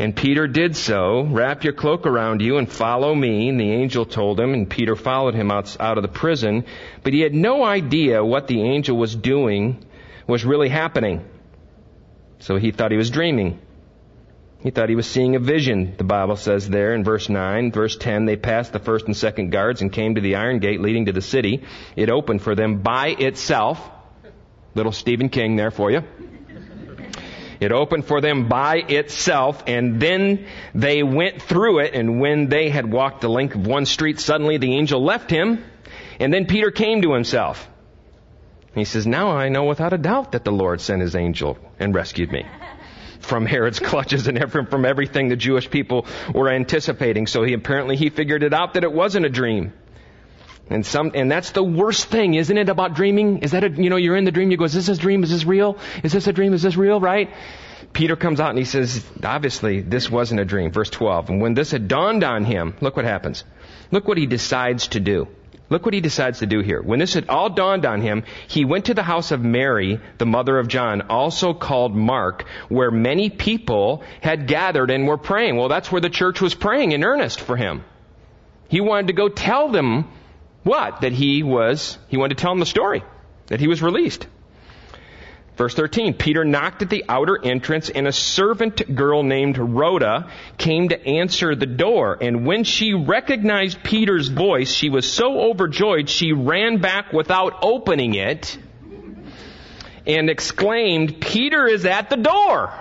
And 0.00 0.16
Peter 0.16 0.46
did 0.46 0.76
so. 0.76 1.24
Wrap 1.24 1.62
your 1.62 1.74
cloak 1.74 2.06
around 2.06 2.40
you 2.40 2.56
and 2.56 2.72
follow 2.72 3.14
me. 3.14 3.50
And 3.50 3.60
the 3.60 3.70
angel 3.70 4.06
told 4.06 4.40
him, 4.40 4.54
and 4.54 4.68
Peter 4.68 4.96
followed 4.96 5.34
him 5.34 5.50
out, 5.50 5.76
out 5.78 5.98
of 5.98 6.02
the 6.02 6.08
prison. 6.08 6.64
But 7.02 7.12
he 7.12 7.20
had 7.20 7.34
no 7.34 7.62
idea 7.62 8.24
what 8.24 8.46
the 8.46 8.62
angel 8.62 8.96
was 8.96 9.14
doing 9.14 9.84
was 10.26 10.42
really 10.42 10.70
happening. 10.70 11.22
So 12.38 12.56
he 12.56 12.70
thought 12.70 12.92
he 12.92 12.96
was 12.96 13.10
dreaming. 13.10 13.60
He 14.62 14.70
thought 14.70 14.88
he 14.88 14.94
was 14.94 15.06
seeing 15.06 15.36
a 15.36 15.38
vision, 15.38 15.94
the 15.98 16.04
Bible 16.04 16.36
says 16.36 16.66
there 16.66 16.94
in 16.94 17.04
verse 17.04 17.28
9. 17.28 17.70
Verse 17.70 17.96
10, 17.98 18.24
they 18.24 18.36
passed 18.36 18.72
the 18.72 18.78
first 18.78 19.04
and 19.04 19.14
second 19.14 19.50
guards 19.50 19.82
and 19.82 19.92
came 19.92 20.14
to 20.14 20.22
the 20.22 20.36
iron 20.36 20.60
gate 20.60 20.80
leading 20.80 21.06
to 21.06 21.12
the 21.12 21.20
city. 21.20 21.62
It 21.94 22.08
opened 22.08 22.40
for 22.40 22.54
them 22.54 22.80
by 22.80 23.08
itself. 23.08 23.86
Little 24.74 24.92
Stephen 24.92 25.28
King 25.28 25.56
there 25.56 25.70
for 25.70 25.90
you. 25.90 26.04
It 27.60 27.72
opened 27.72 28.06
for 28.06 28.22
them 28.22 28.48
by 28.48 28.76
itself, 28.76 29.62
and 29.66 30.00
then 30.00 30.46
they 30.74 31.02
went 31.02 31.42
through 31.42 31.80
it, 31.80 31.94
and 31.94 32.18
when 32.18 32.48
they 32.48 32.70
had 32.70 32.90
walked 32.90 33.20
the 33.20 33.28
length 33.28 33.54
of 33.54 33.66
one 33.66 33.84
street, 33.84 34.18
suddenly 34.18 34.56
the 34.56 34.74
angel 34.74 35.04
left 35.04 35.30
him, 35.30 35.62
and 36.18 36.32
then 36.32 36.46
Peter 36.46 36.70
came 36.70 37.02
to 37.02 37.12
himself. 37.12 37.68
He 38.74 38.84
says, 38.84 39.06
Now 39.06 39.32
I 39.32 39.50
know 39.50 39.64
without 39.64 39.92
a 39.92 39.98
doubt 39.98 40.32
that 40.32 40.44
the 40.44 40.52
Lord 40.52 40.80
sent 40.80 41.02
his 41.02 41.14
angel 41.14 41.58
and 41.78 41.94
rescued 41.94 42.32
me 42.32 42.46
from 43.20 43.44
Herod's 43.44 43.78
clutches 43.90 44.26
and 44.26 44.50
from 44.50 44.84
everything 44.84 45.28
the 45.28 45.36
Jewish 45.36 45.70
people 45.70 46.06
were 46.34 46.48
anticipating. 46.48 47.26
So 47.26 47.42
he 47.42 47.52
apparently 47.52 47.96
he 47.96 48.10
figured 48.10 48.42
it 48.42 48.54
out 48.54 48.74
that 48.74 48.84
it 48.84 48.92
wasn't 48.92 49.26
a 49.26 49.30
dream. 49.30 49.72
And 50.70 50.86
some, 50.86 51.10
and 51.14 51.30
that's 51.30 51.50
the 51.50 51.64
worst 51.64 52.06
thing, 52.06 52.34
isn't 52.34 52.56
it, 52.56 52.68
about 52.68 52.94
dreaming? 52.94 53.38
Is 53.38 53.50
that 53.50 53.64
a, 53.64 53.70
you 53.70 53.90
know, 53.90 53.96
you're 53.96 54.16
in 54.16 54.24
the 54.24 54.30
dream, 54.30 54.52
you 54.52 54.56
go, 54.56 54.64
is 54.64 54.72
this 54.72 54.88
a 54.88 54.96
dream? 54.96 55.24
Is 55.24 55.30
this 55.30 55.44
real? 55.44 55.76
Is 56.04 56.12
this 56.12 56.28
a 56.28 56.32
dream? 56.32 56.54
Is 56.54 56.62
this 56.62 56.76
real? 56.76 57.00
Right? 57.00 57.30
Peter 57.92 58.14
comes 58.14 58.38
out 58.38 58.50
and 58.50 58.58
he 58.58 58.64
says, 58.64 59.04
obviously, 59.24 59.80
this 59.80 60.08
wasn't 60.08 60.40
a 60.40 60.44
dream. 60.44 60.70
Verse 60.70 60.90
12. 60.90 61.30
And 61.30 61.40
when 61.42 61.54
this 61.54 61.72
had 61.72 61.88
dawned 61.88 62.22
on 62.22 62.44
him, 62.44 62.76
look 62.80 62.94
what 62.94 63.04
happens. 63.04 63.42
Look 63.90 64.06
what 64.06 64.16
he 64.16 64.26
decides 64.26 64.88
to 64.88 65.00
do. 65.00 65.26
Look 65.70 65.84
what 65.84 65.94
he 65.94 66.00
decides 66.00 66.40
to 66.40 66.46
do 66.46 66.60
here. 66.60 66.82
When 66.82 66.98
this 66.98 67.14
had 67.14 67.28
all 67.28 67.48
dawned 67.50 67.86
on 67.86 68.00
him, 68.00 68.24
he 68.48 68.64
went 68.64 68.86
to 68.86 68.94
the 68.94 69.04
house 69.04 69.30
of 69.30 69.40
Mary, 69.40 70.00
the 70.18 70.26
mother 70.26 70.58
of 70.58 70.66
John, 70.66 71.02
also 71.02 71.54
called 71.54 71.94
Mark, 71.94 72.44
where 72.68 72.90
many 72.90 73.30
people 73.30 74.02
had 74.20 74.48
gathered 74.48 74.90
and 74.90 75.06
were 75.06 75.16
praying. 75.16 75.56
Well, 75.56 75.68
that's 75.68 75.90
where 75.90 76.00
the 76.00 76.10
church 76.10 76.40
was 76.40 76.54
praying 76.54 76.90
in 76.90 77.04
earnest 77.04 77.40
for 77.40 77.56
him. 77.56 77.84
He 78.68 78.80
wanted 78.80 79.08
to 79.08 79.12
go 79.12 79.28
tell 79.28 79.68
them 79.68 80.08
what? 80.62 81.00
That 81.00 81.12
he 81.12 81.42
was, 81.42 81.98
he 82.08 82.16
wanted 82.16 82.36
to 82.36 82.42
tell 82.42 82.52
them 82.52 82.60
the 82.60 82.66
story. 82.66 83.02
That 83.46 83.60
he 83.60 83.68
was 83.68 83.82
released. 83.82 84.26
Verse 85.56 85.74
13, 85.74 86.14
Peter 86.14 86.42
knocked 86.42 86.80
at 86.80 86.88
the 86.88 87.04
outer 87.06 87.38
entrance 87.44 87.90
and 87.90 88.06
a 88.06 88.12
servant 88.12 88.94
girl 88.94 89.22
named 89.22 89.58
Rhoda 89.58 90.30
came 90.56 90.88
to 90.88 91.06
answer 91.06 91.54
the 91.54 91.66
door. 91.66 92.16
And 92.18 92.46
when 92.46 92.64
she 92.64 92.94
recognized 92.94 93.82
Peter's 93.82 94.28
voice, 94.28 94.72
she 94.72 94.88
was 94.88 95.10
so 95.10 95.50
overjoyed 95.50 96.08
she 96.08 96.32
ran 96.32 96.78
back 96.78 97.12
without 97.12 97.58
opening 97.62 98.14
it 98.14 98.56
and 100.06 100.30
exclaimed, 100.30 101.20
Peter 101.20 101.66
is 101.66 101.84
at 101.84 102.08
the 102.08 102.16
door. 102.16 102.72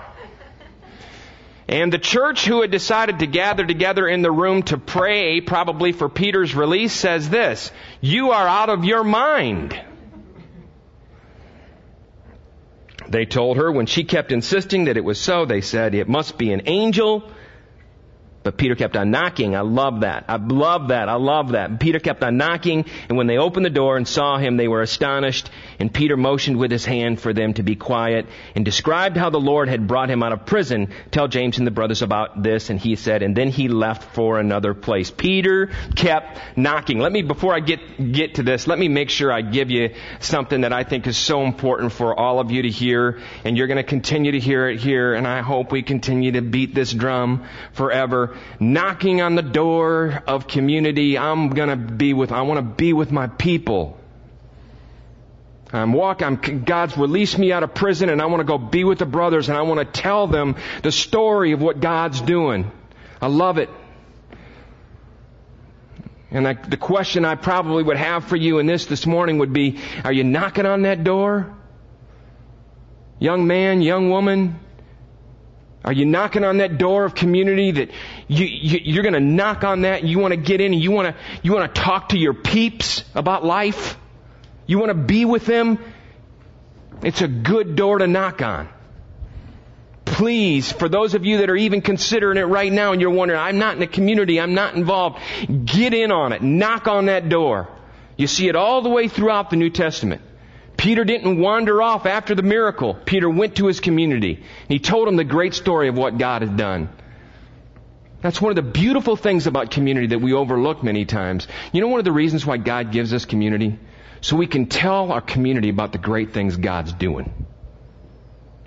And 1.69 1.93
the 1.93 1.99
church 1.99 2.45
who 2.45 2.61
had 2.61 2.71
decided 2.71 3.19
to 3.19 3.27
gather 3.27 3.63
together 3.63 4.07
in 4.07 4.23
the 4.23 4.31
room 4.31 4.63
to 4.63 4.77
pray, 4.79 5.39
probably 5.39 5.91
for 5.91 6.09
Peter's 6.09 6.55
release, 6.55 6.93
says 6.93 7.29
this, 7.29 7.71
you 8.01 8.31
are 8.31 8.47
out 8.47 8.69
of 8.69 8.85
your 8.85 9.03
mind. 9.03 9.79
They 13.07 13.25
told 13.25 13.57
her 13.57 13.71
when 13.71 13.85
she 13.85 14.03
kept 14.03 14.31
insisting 14.31 14.85
that 14.85 14.97
it 14.97 15.03
was 15.03 15.21
so, 15.21 15.45
they 15.45 15.61
said, 15.61 15.93
it 15.93 16.09
must 16.09 16.39
be 16.39 16.51
an 16.51 16.63
angel 16.65 17.29
but 18.49 18.57
Peter 18.57 18.73
kept 18.73 18.97
on 18.97 19.11
knocking. 19.11 19.55
I 19.55 19.61
love 19.61 19.99
that. 19.99 20.25
I 20.27 20.37
love 20.37 20.87
that. 20.87 21.07
I 21.07 21.17
love 21.17 21.49
that. 21.49 21.79
Peter 21.79 21.99
kept 21.99 22.23
on 22.23 22.37
knocking, 22.37 22.85
and 23.07 23.15
when 23.15 23.27
they 23.27 23.37
opened 23.37 23.63
the 23.63 23.69
door 23.69 23.95
and 23.95 24.07
saw 24.07 24.39
him, 24.39 24.57
they 24.57 24.67
were 24.67 24.81
astonished. 24.81 25.51
And 25.77 25.93
Peter 25.93 26.17
motioned 26.17 26.57
with 26.57 26.71
his 26.71 26.83
hand 26.83 27.21
for 27.21 27.31
them 27.31 27.53
to 27.53 27.61
be 27.61 27.75
quiet 27.75 28.25
and 28.55 28.65
described 28.65 29.17
how 29.17 29.29
the 29.29 29.39
Lord 29.39 29.69
had 29.69 29.85
brought 29.87 30.09
him 30.09 30.23
out 30.23 30.33
of 30.33 30.47
prison. 30.47 30.91
Tell 31.11 31.27
James 31.27 31.59
and 31.59 31.67
the 31.67 31.71
brothers 31.71 32.01
about 32.01 32.41
this. 32.41 32.71
And 32.71 32.79
he 32.79 32.95
said, 32.95 33.21
and 33.21 33.37
then 33.37 33.49
he 33.49 33.67
left 33.67 34.15
for 34.15 34.39
another 34.39 34.73
place. 34.73 35.11
Peter 35.11 35.69
kept 35.95 36.57
knocking. 36.57 36.97
Let 36.97 37.11
me, 37.11 37.21
before 37.21 37.53
I 37.53 37.59
get, 37.59 38.11
get 38.11 38.35
to 38.35 38.43
this, 38.43 38.65
let 38.65 38.79
me 38.79 38.87
make 38.87 39.11
sure 39.11 39.31
I 39.31 39.41
give 39.41 39.69
you 39.69 39.93
something 40.21 40.61
that 40.61 40.73
I 40.73 40.83
think 40.83 41.05
is 41.05 41.17
so 41.17 41.43
important 41.43 41.91
for 41.91 42.19
all 42.19 42.39
of 42.39 42.49
you 42.49 42.63
to 42.63 42.69
hear. 42.69 43.19
And 43.45 43.55
you're 43.55 43.67
going 43.67 43.77
to 43.77 43.83
continue 43.83 44.31
to 44.31 44.39
hear 44.39 44.67
it 44.67 44.79
here. 44.79 45.13
And 45.13 45.27
I 45.27 45.41
hope 45.41 45.71
we 45.71 45.83
continue 45.83 46.31
to 46.31 46.41
beat 46.41 46.73
this 46.73 46.91
drum 46.91 47.45
forever 47.73 48.35
knocking 48.59 49.21
on 49.21 49.35
the 49.35 49.41
door 49.41 50.23
of 50.27 50.47
community. 50.47 51.17
I'm 51.17 51.49
gonna 51.49 51.75
be 51.75 52.13
with, 52.13 52.31
I 52.31 52.41
wanna 52.41 52.61
be 52.61 52.93
with 52.93 53.11
my 53.11 53.27
people. 53.27 53.99
I'm 55.71 55.93
walking, 55.93 56.25
I'm, 56.25 56.63
God's 56.63 56.97
released 56.97 57.37
me 57.37 57.51
out 57.51 57.63
of 57.63 57.73
prison 57.73 58.09
and 58.09 58.21
I 58.21 58.25
want 58.25 58.39
to 58.39 58.43
go 58.43 58.57
be 58.57 58.83
with 58.83 58.97
the 58.97 59.05
brothers 59.05 59.49
and 59.49 59.57
I 59.57 59.61
want 59.61 59.79
to 59.79 60.01
tell 60.01 60.25
them 60.25 60.55
the 60.81 60.91
story 60.91 61.51
of 61.51 61.61
what 61.61 61.79
God's 61.79 62.21
doing. 62.21 62.71
I 63.21 63.27
love 63.27 63.59
it. 63.59 63.69
And 66.31 66.47
I, 66.47 66.53
the 66.53 66.77
question 66.77 67.25
I 67.25 67.35
probably 67.35 67.83
would 67.83 67.97
have 67.97 68.25
for 68.25 68.35
you 68.35 68.59
in 68.59 68.65
this 68.65 68.85
this 68.85 69.05
morning 69.05 69.39
would 69.39 69.53
be, 69.53 69.79
are 70.03 70.13
you 70.13 70.23
knocking 70.23 70.65
on 70.65 70.83
that 70.83 71.03
door? 71.03 71.55
Young 73.19 73.47
man, 73.47 73.81
young 73.81 74.09
woman, 74.09 74.59
are 75.83 75.93
you 75.93 76.05
knocking 76.05 76.43
on 76.43 76.57
that 76.57 76.77
door 76.77 77.05
of 77.05 77.15
community 77.15 77.71
that 77.71 77.89
you, 78.27 78.45
you, 78.45 78.99
are 78.99 79.03
going 79.03 79.13
to 79.13 79.19
knock 79.21 79.63
on 79.63 79.81
that 79.81 80.01
and 80.01 80.09
you 80.09 80.19
want 80.19 80.33
to 80.33 80.37
get 80.37 80.59
in 80.59 80.73
and 80.73 80.81
you 80.81 80.91
want 80.91 81.15
to, 81.15 81.21
you 81.41 81.53
want 81.53 81.73
to 81.73 81.81
talk 81.81 82.09
to 82.09 82.17
your 82.17 82.33
peeps 82.33 83.03
about 83.15 83.45
life? 83.45 83.97
You 84.67 84.77
want 84.77 84.89
to 84.89 84.93
be 84.97 85.23
with 85.23 85.45
them? 85.45 85.79
It's 87.01 87.21
a 87.21 87.27
good 87.29 87.77
door 87.77 87.99
to 87.99 88.07
knock 88.07 88.41
on. 88.41 88.67
Please, 90.03 90.69
for 90.69 90.89
those 90.89 91.13
of 91.13 91.25
you 91.25 91.37
that 91.37 91.49
are 91.49 91.55
even 91.55 91.81
considering 91.81 92.37
it 92.37 92.43
right 92.43 92.71
now 92.71 92.91
and 92.91 92.99
you're 92.99 93.09
wondering, 93.09 93.39
I'm 93.39 93.57
not 93.57 93.77
in 93.77 93.81
a 93.81 93.87
community, 93.87 94.39
I'm 94.39 94.53
not 94.53 94.75
involved, 94.75 95.19
get 95.63 95.93
in 95.93 96.11
on 96.11 96.33
it. 96.33 96.41
Knock 96.41 96.87
on 96.87 97.05
that 97.05 97.29
door. 97.29 97.69
You 98.17 98.27
see 98.27 98.49
it 98.49 98.55
all 98.57 98.81
the 98.81 98.89
way 98.89 99.07
throughout 99.07 99.49
the 99.49 99.55
New 99.55 99.69
Testament. 99.69 100.21
Peter 100.79 101.03
didn't 101.03 101.37
wander 101.37 101.81
off 101.81 102.05
after 102.05 102.33
the 102.35 102.41
miracle. 102.41 102.93
Peter 102.93 103.29
went 103.29 103.57
to 103.57 103.67
his 103.67 103.81
community. 103.81 104.41
He 104.69 104.79
told 104.79 105.09
them 105.09 105.17
the 105.17 105.25
great 105.25 105.53
story 105.53 105.89
of 105.89 105.97
what 105.97 106.17
God 106.17 106.41
had 106.41 106.55
done. 106.55 106.87
That's 108.21 108.41
one 108.41 108.51
of 108.51 108.55
the 108.55 108.71
beautiful 108.71 109.17
things 109.17 109.45
about 109.45 109.71
community 109.71 110.07
that 110.07 110.21
we 110.21 110.31
overlook 110.31 110.81
many 110.81 111.03
times. 111.03 111.49
You 111.73 111.81
know 111.81 111.89
one 111.89 111.99
of 111.99 112.05
the 112.05 112.13
reasons 112.13 112.45
why 112.45 112.55
God 112.55 112.93
gives 112.93 113.13
us 113.13 113.25
community? 113.25 113.77
So 114.21 114.37
we 114.37 114.47
can 114.47 114.67
tell 114.67 115.11
our 115.11 115.19
community 115.19 115.67
about 115.67 115.91
the 115.91 115.97
great 115.97 116.31
things 116.31 116.55
God's 116.55 116.93
doing. 116.93 117.45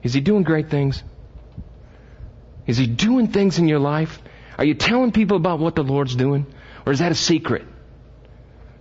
Is 0.03 0.13
He 0.13 0.21
doing 0.21 0.43
great 0.43 0.69
things? 0.69 1.03
Is 2.67 2.77
He 2.77 2.87
doing 2.87 3.29
things 3.29 3.59
in 3.59 3.69
your 3.69 3.79
life? 3.79 4.21
Are 4.59 4.67
you 4.67 4.75
telling 4.75 5.13
people 5.13 5.39
about 5.39 5.61
what 5.61 5.77
the 5.77 5.83
Lord's 5.83 6.15
doing? 6.15 6.45
Or 6.85 6.93
is 6.93 6.99
that 6.99 7.11
a 7.11 7.15
secret? 7.15 7.65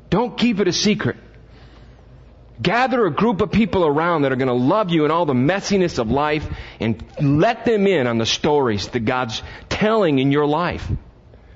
Don't 0.09 0.37
keep 0.37 0.59
it 0.59 0.67
a 0.67 0.73
secret. 0.73 1.15
Gather 2.61 3.05
a 3.05 3.11
group 3.11 3.41
of 3.41 3.51
people 3.51 3.85
around 3.85 4.21
that 4.21 4.31
are 4.31 4.35
going 4.35 4.47
to 4.47 4.53
love 4.53 4.91
you 4.91 5.05
in 5.05 5.11
all 5.11 5.25
the 5.25 5.33
messiness 5.33 5.97
of 5.99 6.11
life 6.11 6.47
and 6.79 7.03
let 7.21 7.65
them 7.65 7.87
in 7.87 8.07
on 8.07 8.17
the 8.17 8.25
stories 8.25 8.87
that 8.89 9.01
God's 9.01 9.41
telling 9.69 10.19
in 10.19 10.31
your 10.31 10.45
life. 10.45 10.87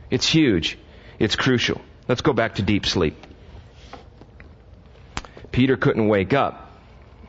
It's 0.09 0.27
huge. 0.27 0.77
It's 1.19 1.35
crucial. 1.35 1.81
Let's 2.07 2.21
go 2.21 2.33
back 2.33 2.55
to 2.55 2.61
deep 2.61 2.85
sleep. 2.85 3.15
Peter 5.51 5.77
couldn't 5.77 6.07
wake 6.07 6.33
up 6.33 6.65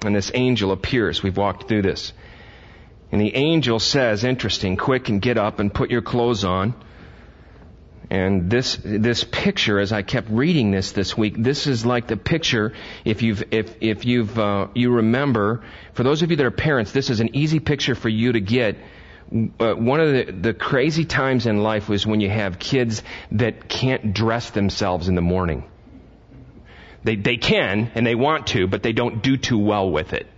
and 0.04 0.14
this 0.14 0.30
angel 0.35 0.73
appears. 0.73 1.23
We've 1.23 1.37
walked 1.37 1.68
through 1.68 1.83
this. 1.83 2.12
And 3.12 3.21
the 3.21 3.35
angel 3.35 3.78
says, 3.78 4.25
interesting, 4.25 4.76
quick 4.76 5.09
and 5.09 5.23
get 5.23 5.38
up 5.38 5.59
and 5.61 5.73
put 5.73 5.90
your 5.90 6.02
clothes 6.02 6.45
on. 6.45 6.75
And 8.08 8.48
this, 8.48 8.78
this 8.84 9.25
picture, 9.25 9.80
as 9.80 9.92
I 9.92 10.02
kept 10.02 10.30
reading 10.30 10.70
this 10.70 10.92
this 10.92 11.16
week, 11.16 11.34
this 11.36 11.66
is 11.66 11.84
like 11.84 12.06
the 12.06 12.16
picture, 12.16 12.72
if 13.04 13.22
you've, 13.22 13.42
if, 13.50 13.75
if 13.80 14.04
you've, 14.04 14.38
uh, 14.38 14.68
you 14.75 14.92
remember, 14.92 15.64
for 15.92 16.04
those 16.04 16.22
of 16.22 16.30
you 16.30 16.36
that 16.36 16.46
are 16.46 16.52
parents, 16.52 16.92
this 16.92 17.10
is 17.10 17.18
an 17.18 17.34
easy 17.34 17.58
picture 17.58 17.96
for 17.96 18.08
you 18.08 18.32
to 18.32 18.40
get. 18.40 18.76
Uh, 19.58 19.75
one 19.75 19.98
of 19.98 20.12
the, 20.12 20.32
the 20.32 20.54
crazy 20.54 21.04
times 21.04 21.46
in 21.46 21.64
life 21.64 21.88
was 21.88 22.06
when 22.06 22.20
you 22.20 22.30
have 22.30 22.60
kids 22.60 23.02
that 23.32 23.68
can't 23.68 24.14
dress 24.14 24.50
themselves 24.50 25.08
in 25.08 25.16
the 25.16 25.22
morning. 25.22 25.68
They, 27.02 27.16
they 27.16 27.36
can, 27.36 27.90
and 27.96 28.06
they 28.06 28.14
want 28.14 28.48
to, 28.48 28.68
but 28.68 28.84
they 28.84 28.92
don't 28.92 29.20
do 29.20 29.36
too 29.36 29.58
well 29.58 29.90
with 29.90 30.12
it. 30.12 30.28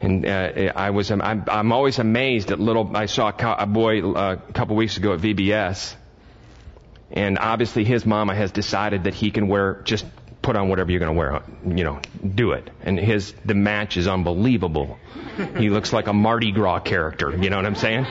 And 0.00 0.26
uh, 0.26 0.72
I 0.74 0.90
was, 0.90 1.12
I'm, 1.12 1.44
I'm 1.48 1.72
always 1.72 2.00
amazed 2.00 2.50
at 2.50 2.58
little. 2.58 2.96
I 2.96 3.06
saw 3.06 3.32
a 3.38 3.66
boy 3.66 4.02
uh, 4.02 4.38
a 4.48 4.52
couple 4.52 4.74
weeks 4.74 4.96
ago 4.96 5.14
at 5.14 5.20
VBS, 5.20 5.94
and 7.14 7.38
obviously 7.38 7.84
his 7.84 8.04
mama 8.04 8.34
has 8.34 8.50
decided 8.50 9.04
that 9.04 9.14
he 9.14 9.30
can 9.30 9.48
wear, 9.48 9.80
just 9.84 10.04
put 10.42 10.56
on 10.56 10.68
whatever 10.68 10.90
you're 10.90 11.00
going 11.00 11.12
to 11.12 11.18
wear, 11.18 11.42
you 11.64 11.84
know, 11.84 12.00
do 12.34 12.52
it. 12.52 12.68
And 12.82 12.98
his, 12.98 13.32
the 13.44 13.54
match 13.54 13.96
is 13.96 14.06
unbelievable. 14.06 14.98
He 15.56 15.70
looks 15.70 15.92
like 15.92 16.06
a 16.06 16.12
Mardi 16.12 16.52
Gras 16.52 16.80
character, 16.80 17.34
you 17.34 17.50
know 17.50 17.56
what 17.56 17.66
I'm 17.66 17.76
saying? 17.76 18.04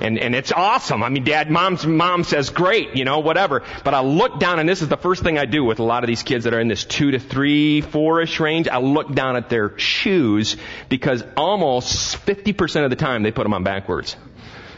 And, 0.00 0.18
and 0.18 0.34
it's 0.34 0.52
awesome. 0.52 1.02
I 1.02 1.08
mean, 1.08 1.24
dad, 1.24 1.50
mom's, 1.50 1.84
mom 1.84 2.22
says 2.22 2.50
great, 2.50 2.96
you 2.96 3.04
know, 3.04 3.18
whatever. 3.18 3.62
But 3.82 3.94
I 3.94 4.00
look 4.00 4.38
down 4.38 4.60
and 4.60 4.68
this 4.68 4.82
is 4.82 4.88
the 4.88 4.96
first 4.96 5.22
thing 5.22 5.36
I 5.36 5.46
do 5.46 5.64
with 5.64 5.78
a 5.78 5.82
lot 5.82 6.04
of 6.04 6.08
these 6.08 6.22
kids 6.22 6.44
that 6.44 6.54
are 6.54 6.60
in 6.60 6.68
this 6.68 6.84
two 6.84 7.10
to 7.10 7.18
three, 7.18 7.80
four-ish 7.80 8.40
range. 8.40 8.68
I 8.68 8.78
look 8.78 9.12
down 9.12 9.36
at 9.36 9.48
their 9.48 9.76
shoes 9.78 10.56
because 10.88 11.24
almost 11.36 12.16
50% 12.24 12.84
of 12.84 12.90
the 12.90 12.96
time 12.96 13.22
they 13.22 13.32
put 13.32 13.42
them 13.42 13.52
on 13.52 13.64
backwards. 13.64 14.16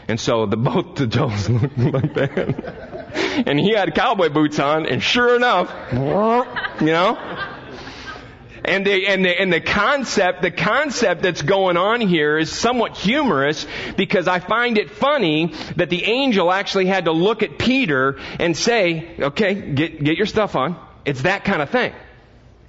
And 0.07 0.19
so 0.19 0.45
the 0.45 0.57
both 0.57 0.95
the 0.95 1.07
toes 1.07 1.49
look 1.77 1.93
like 1.93 2.13
that. 2.15 2.92
and 3.47 3.59
he 3.59 3.73
had 3.73 3.93
cowboy 3.95 4.29
boots 4.29 4.59
on, 4.59 4.85
and 4.85 5.01
sure 5.01 5.35
enough, 5.35 5.71
you 6.81 6.87
know. 6.87 7.17
And 8.65 8.85
the, 8.87 9.07
and 9.07 9.25
the, 9.25 9.41
and 9.41 9.51
the 9.51 9.59
concept, 9.59 10.41
the 10.41 10.51
concept 10.51 11.21
that's 11.21 11.41
going 11.41 11.75
on 11.75 11.99
here 11.99 12.37
is 12.37 12.49
somewhat 12.49 12.95
humorous 12.95 13.67
because 13.97 14.27
I 14.29 14.39
find 14.39 14.77
it 14.77 14.89
funny 14.89 15.53
that 15.75 15.89
the 15.89 16.05
angel 16.05 16.49
actually 16.49 16.85
had 16.85 17.05
to 17.05 17.11
look 17.11 17.43
at 17.43 17.59
Peter 17.59 18.17
and 18.39 18.55
say, 18.55 19.15
okay, 19.19 19.53
get, 19.53 20.01
get 20.01 20.17
your 20.17 20.27
stuff 20.27 20.55
on. 20.55 20.77
It's 21.03 21.23
that 21.23 21.43
kind 21.43 21.61
of 21.61 21.71
thing. 21.71 21.93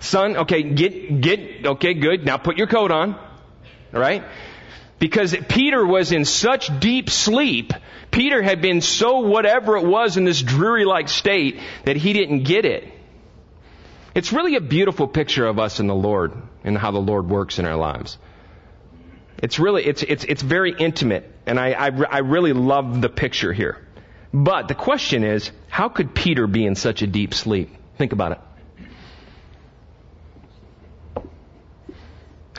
Son, 0.01 0.37
okay, 0.37 0.65
get, 0.65 1.21
get, 1.21 1.65
okay, 1.65 1.95
good. 1.95 2.25
Now 2.25 2.39
put 2.39 2.59
your 2.59 2.67
coat 2.67 2.91
on. 2.91 3.15
All 3.15 4.01
right? 4.01 4.25
Because 4.99 5.37
Peter 5.49 5.85
was 5.85 6.13
in 6.13 6.25
such 6.25 6.71
deep 6.81 7.11
sleep, 7.11 7.73
Peter 8.11 8.43
had 8.43 8.63
been 8.63 8.81
so 8.81 9.21
whatever 9.21 9.77
it 9.77 9.85
was 9.85 10.17
in 10.17 10.25
this 10.25 10.41
dreary 10.41 10.85
like 10.85 11.09
state 11.09 11.61
that 11.85 11.97
he 11.97 12.13
didn't 12.13 12.45
get 12.45 12.65
it. 12.65 12.89
It's 14.15 14.33
really 14.33 14.55
a 14.55 14.61
beautiful 14.61 15.09
picture 15.09 15.47
of 15.47 15.59
us 15.59 15.81
in 15.81 15.89
the 15.89 15.95
Lord 15.95 16.33
and 16.63 16.79
how 16.79 16.93
the 16.93 17.01
Lord 17.01 17.29
works 17.29 17.59
in 17.59 17.67
our 17.67 17.77
lives. 17.77 18.17
It's 19.43 19.59
really, 19.59 19.85
it's, 19.85 20.03
it's, 20.03 20.25
it's 20.25 20.43
very 20.43 20.73
intimate, 20.73 21.31
and 21.45 21.59
I, 21.59 21.73
I, 21.73 21.87
I 21.89 22.19
really 22.19 22.53
love 22.53 23.01
the 23.03 23.09
picture 23.09 23.53
here. 23.53 23.87
But 24.33 24.69
the 24.69 24.75
question 24.75 25.25
is, 25.25 25.51
how 25.69 25.89
could 25.89 26.15
Peter 26.15 26.47
be 26.47 26.65
in 26.65 26.77
such 26.77 27.03
a 27.03 27.07
deep 27.07 27.35
sleep? 27.35 27.75
Think 27.99 28.13
about 28.13 28.33
it. 28.33 28.39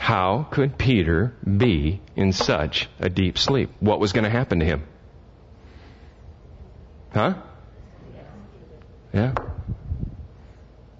How 0.06 0.46
could 0.52 0.78
Peter 0.78 1.34
be 1.42 2.00
in 2.14 2.30
such 2.30 2.88
a 3.00 3.08
deep 3.08 3.36
sleep? 3.36 3.72
What 3.80 3.98
was 3.98 4.12
going 4.12 4.22
to 4.22 4.30
happen 4.30 4.60
to 4.60 4.64
him? 4.64 4.86
Huh? 7.12 7.34
Yeah. 9.12 9.34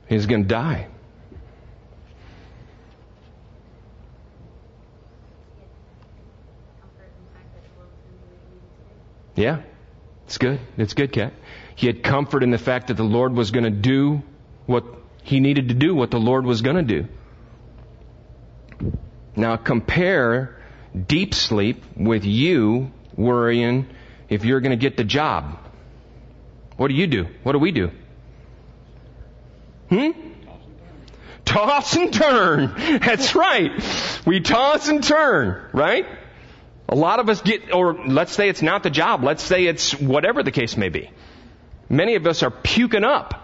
He's 0.08 0.26
going 0.26 0.42
to 0.42 0.48
die. 0.48 0.88
Yeah. 9.36 9.62
It's 10.24 10.38
good. 10.38 10.58
It's 10.76 10.94
good, 10.94 11.12
Cat. 11.12 11.32
He 11.76 11.86
had 11.86 12.02
comfort 12.02 12.42
in 12.42 12.50
the 12.50 12.58
fact 12.58 12.88
that 12.88 12.96
the 12.96 13.04
Lord 13.04 13.36
was 13.36 13.52
going 13.52 13.66
to 13.66 13.70
do 13.70 14.24
what 14.66 14.84
he 15.22 15.38
needed 15.38 15.68
to 15.68 15.74
do, 15.74 15.94
what 15.94 16.10
the 16.10 16.18
Lord 16.18 16.44
was 16.44 16.60
going 16.60 16.74
to 16.74 16.82
do. 16.82 17.06
Now 19.36 19.56
compare 19.56 20.56
deep 21.06 21.34
sleep 21.34 21.84
with 21.94 22.24
you 22.24 22.90
worrying 23.14 23.86
if 24.28 24.44
you're 24.44 24.60
going 24.60 24.70
to 24.70 24.76
get 24.76 24.96
the 24.96 25.04
job. 25.04 25.58
What 26.76 26.88
do 26.88 26.94
you 26.94 27.06
do? 27.06 27.26
What 27.42 27.52
do 27.52 27.58
we 27.58 27.70
do? 27.70 27.90
Hmm? 29.88 30.10
Toss 31.44 31.94
and 31.96 32.12
turn. 32.12 32.74
That's 32.76 33.34
right. 33.34 33.70
We 34.26 34.40
toss 34.40 34.88
and 34.88 35.02
turn, 35.04 35.70
right? 35.72 36.06
A 36.88 36.94
lot 36.94 37.20
of 37.20 37.28
us 37.28 37.40
get, 37.40 37.72
or 37.72 37.94
let's 38.06 38.32
say 38.32 38.48
it's 38.48 38.62
not 38.62 38.82
the 38.82 38.90
job, 38.90 39.22
let's 39.22 39.42
say 39.42 39.66
it's 39.66 39.92
whatever 39.92 40.42
the 40.42 40.50
case 40.50 40.76
may 40.76 40.88
be. 40.88 41.10
Many 41.88 42.16
of 42.16 42.26
us 42.26 42.42
are 42.42 42.50
puking 42.50 43.04
up 43.04 43.42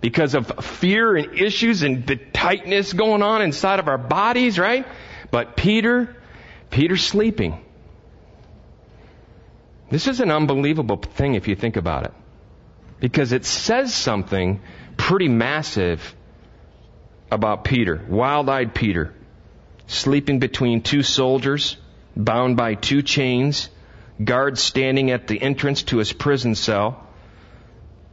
because 0.00 0.34
of 0.34 0.64
fear 0.64 1.16
and 1.16 1.38
issues 1.38 1.82
and 1.82 2.06
the 2.06 2.16
tightness 2.16 2.92
going 2.92 3.22
on 3.22 3.42
inside 3.42 3.78
of 3.78 3.88
our 3.88 3.98
bodies, 3.98 4.58
right? 4.58 4.86
But 5.30 5.56
Peter, 5.56 6.16
Peter's 6.70 7.04
sleeping. 7.04 7.64
This 9.90 10.06
is 10.06 10.20
an 10.20 10.30
unbelievable 10.30 10.96
thing 10.96 11.34
if 11.34 11.48
you 11.48 11.56
think 11.56 11.76
about 11.76 12.04
it. 12.04 12.12
Because 13.00 13.32
it 13.32 13.44
says 13.44 13.94
something 13.94 14.60
pretty 14.96 15.28
massive 15.28 16.14
about 17.30 17.64
Peter. 17.64 18.04
Wild-eyed 18.08 18.74
Peter. 18.74 19.14
Sleeping 19.86 20.38
between 20.38 20.82
two 20.82 21.02
soldiers 21.02 21.76
bound 22.16 22.56
by 22.56 22.74
two 22.74 23.00
chains, 23.02 23.68
guards 24.22 24.60
standing 24.60 25.10
at 25.10 25.28
the 25.28 25.40
entrance 25.40 25.84
to 25.84 25.98
his 25.98 26.12
prison 26.12 26.54
cell, 26.54 27.06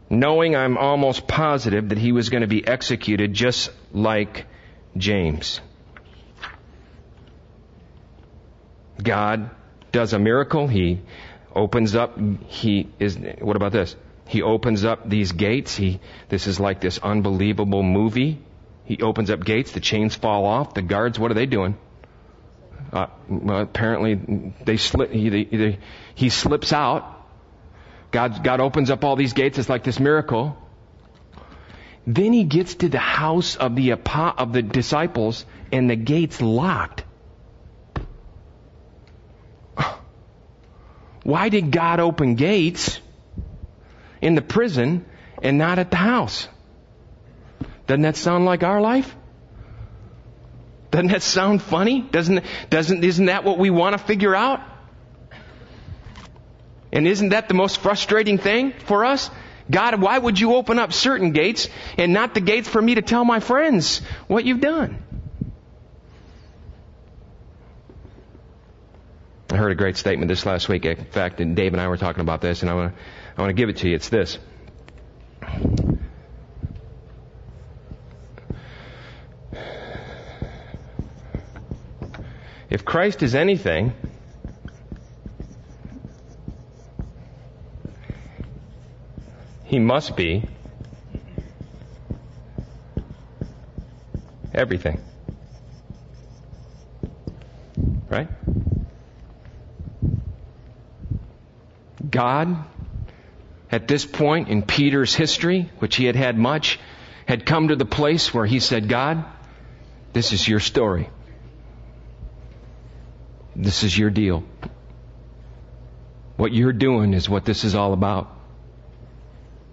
knowing 0.09 0.55
I'm 0.55 0.77
almost 0.77 1.27
positive 1.27 1.89
that 1.89 1.97
he 1.97 2.11
was 2.11 2.29
going 2.29 2.41
to 2.41 2.47
be 2.47 2.65
executed 2.65 3.33
just 3.33 3.71
like 3.91 4.45
James. 4.95 5.59
God 9.01 9.49
does 9.91 10.13
a 10.13 10.19
miracle. 10.19 10.67
He 10.67 11.01
opens 11.53 11.95
up, 11.95 12.19
he 12.47 12.89
is, 12.99 13.17
what 13.39 13.55
about 13.55 13.71
this? 13.71 13.95
He 14.27 14.41
opens 14.41 14.83
up 14.83 15.07
these 15.07 15.31
gates. 15.31 15.75
He, 15.75 15.99
this 16.29 16.47
is 16.47 16.59
like 16.59 16.81
this 16.81 16.97
unbelievable 16.97 17.83
movie. 17.83 18.39
He 18.85 19.01
opens 19.01 19.31
up 19.31 19.43
gates, 19.43 19.71
the 19.71 19.79
chains 19.79 20.15
fall 20.15 20.45
off, 20.45 20.75
the 20.75 20.83
guards, 20.83 21.17
what 21.17 21.31
are 21.31 21.33
they 21.33 21.47
doing? 21.47 21.75
Uh, 22.93 23.07
well, 23.27 23.61
apparently 23.61 24.53
they 24.63 24.77
slip, 24.77 25.11
he, 25.11 25.29
they, 25.29 25.79
he 26.13 26.29
slips 26.29 26.71
out. 26.71 27.11
God, 28.11 28.43
God 28.43 28.59
opens 28.59 28.91
up 28.91 29.03
all 29.03 29.15
these 29.15 29.33
gates. 29.33 29.57
It's 29.57 29.69
like 29.69 29.83
this 29.83 29.99
miracle. 29.99 30.55
Then 32.07 32.31
he 32.31 32.43
gets 32.43 32.75
to 32.75 32.89
the 32.89 32.99
house 32.99 33.55
of 33.55 33.75
the, 33.75 33.93
of 33.93 34.53
the 34.53 34.61
disciples 34.61 35.45
and 35.71 35.89
the 35.89 35.95
gate's 35.95 36.41
locked. 36.41 37.03
Why 41.25 41.49
did 41.49 41.71
God 41.71 41.99
open 41.99 42.35
gates 42.35 42.99
in 44.21 44.35
the 44.35 44.43
prison 44.43 45.03
and 45.41 45.57
not 45.57 45.79
at 45.79 45.89
the 45.89 45.97
house? 45.97 46.47
Doesn't 47.87 48.03
that 48.03 48.15
sound 48.15 48.45
like 48.45 48.61
our 48.61 48.79
life? 48.79 49.15
Doesn't 50.91 51.07
that 51.07 51.23
sound 51.23 51.63
funny? 51.63 52.01
Doesn't, 52.01 52.45
doesn't, 52.69 53.03
isn't 53.03 53.25
that 53.25 53.43
what 53.43 53.57
we 53.57 53.71
want 53.71 53.93
to 53.93 53.97
figure 53.97 54.35
out? 54.35 54.61
And 56.93 57.07
isn't 57.07 57.29
that 57.29 57.47
the 57.47 57.55
most 57.55 57.79
frustrating 57.79 58.37
thing 58.37 58.73
for 58.85 59.03
us? 59.03 59.31
God, 59.69 59.99
why 59.99 60.19
would 60.19 60.39
you 60.39 60.53
open 60.53 60.77
up 60.77 60.93
certain 60.93 61.31
gates 61.31 61.69
and 61.97 62.13
not 62.13 62.35
the 62.35 62.39
gates 62.39 62.69
for 62.69 62.79
me 62.79 62.95
to 62.95 63.01
tell 63.01 63.25
my 63.25 63.39
friends 63.39 64.03
what 64.27 64.45
you've 64.45 64.61
done? 64.61 65.03
I 69.49 69.57
heard 69.57 69.71
a 69.71 69.75
great 69.75 69.95
statement 69.95 70.27
this 70.29 70.45
last 70.45 70.67
week. 70.67 70.85
In 70.85 71.05
fact, 71.05 71.39
and 71.39 71.55
Dave 71.55 71.73
and 71.73 71.81
I 71.81 71.87
were 71.87 71.97
talking 71.97 72.21
about 72.21 72.41
this, 72.41 72.61
and 72.61 72.69
I 72.69 72.73
want 72.73 72.95
to, 72.95 73.01
I 73.37 73.41
want 73.41 73.49
to 73.49 73.53
give 73.53 73.69
it 73.69 73.77
to 73.77 73.89
you. 73.89 73.95
It's 73.95 74.09
this. 74.09 74.39
If 82.69 82.83
Christ 82.83 83.21
is 83.21 83.35
anything, 83.35 83.93
he 89.63 89.79
must 89.79 90.15
be 90.15 90.43
everything. 94.53 94.99
God, 102.15 102.63
at 103.69 103.89
this 103.89 104.05
point 104.05 104.47
in 104.47 104.61
Peter's 104.61 105.13
history, 105.13 105.69
which 105.79 105.97
he 105.97 106.05
had 106.05 106.15
had 106.15 106.37
much, 106.37 106.79
had 107.25 107.45
come 107.45 107.67
to 107.67 107.75
the 107.75 107.85
place 107.85 108.33
where 108.33 108.45
he 108.45 108.61
said, 108.61 108.87
God, 108.87 109.25
this 110.13 110.31
is 110.31 110.47
your 110.47 110.61
story. 110.61 111.09
This 113.53 113.83
is 113.83 113.97
your 113.97 114.09
deal. 114.09 114.45
What 116.37 116.53
you're 116.53 116.71
doing 116.71 117.13
is 117.13 117.27
what 117.27 117.43
this 117.43 117.65
is 117.65 117.75
all 117.75 117.91
about. 117.91 118.31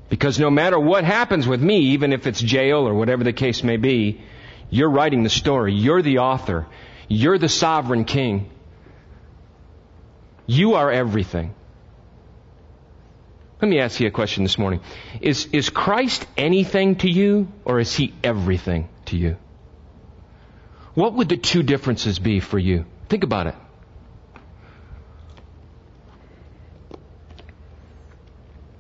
Because 0.09 0.41
no 0.41 0.51
matter 0.51 0.81
what 0.81 1.05
happens 1.05 1.47
with 1.47 1.63
me, 1.63 1.79
even 1.95 2.13
if 2.13 2.27
it's 2.27 2.41
jail 2.41 2.89
or 2.89 2.95
whatever 2.95 3.23
the 3.23 3.33
case 3.33 3.63
may 3.63 3.77
be, 3.77 4.21
you're 4.69 4.91
writing 4.91 5.23
the 5.23 5.31
story. 5.31 5.75
You're 5.75 6.03
the 6.03 6.19
author. 6.19 6.67
You're 7.07 7.39
the 7.39 7.49
sovereign 7.49 8.05
king. 8.05 8.51
You 10.47 10.75
are 10.75 10.91
everything. 10.91 11.55
Let 13.63 13.69
me 13.69 13.79
ask 13.79 14.01
you 14.01 14.09
a 14.09 14.11
question 14.11 14.43
this 14.43 14.59
morning. 14.59 14.81
Is, 15.21 15.47
is 15.53 15.71
Christ 15.71 16.27
anything 16.37 16.97
to 16.97 17.09
you 17.09 17.47
or 17.65 17.79
is 17.79 17.95
he 17.95 18.13
everything 18.25 18.89
to 19.07 19.17
you? 19.17 19.37
What 20.95 21.15
would 21.15 21.29
the 21.29 21.37
two 21.37 21.63
differences 21.63 22.19
be 22.19 22.41
for 22.41 22.59
you? 22.59 22.87
Think 23.09 23.23
about 23.23 23.47
it. 23.47 23.55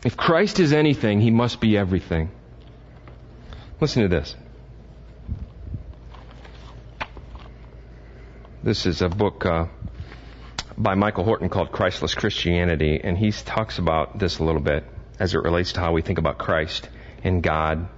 If 0.04 0.16
Christ 0.16 0.58
is 0.58 0.72
anything, 0.72 1.20
he 1.20 1.30
must 1.30 1.60
be 1.60 1.78
everything. 1.78 2.32
Listen 3.80 4.02
to 4.02 4.08
this. 4.08 4.34
This 8.64 8.84
is 8.86 9.00
a 9.00 9.08
book 9.08 9.46
uh, 9.46 9.66
by 10.76 10.94
Michael 10.94 11.24
Horton 11.24 11.48
called 11.48 11.72
Christless 11.72 12.14
Christianity, 12.14 13.00
and 13.02 13.16
he 13.16 13.32
talks 13.32 13.78
about 13.78 14.18
this 14.18 14.38
a 14.38 14.44
little 14.44 14.60
bit 14.60 14.84
as 15.18 15.34
it 15.34 15.38
relates 15.38 15.72
to 15.74 15.80
how 15.80 15.92
we 15.92 16.02
think 16.02 16.18
about 16.18 16.38
Christ 16.38 16.88
and 17.22 17.42
God 17.42 17.88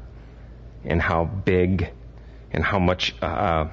and 0.85 1.01
how 1.01 1.25
big 1.25 1.91
and 2.53 2.63
how 2.63 2.79
much 2.79 3.15
uh, 3.23 3.69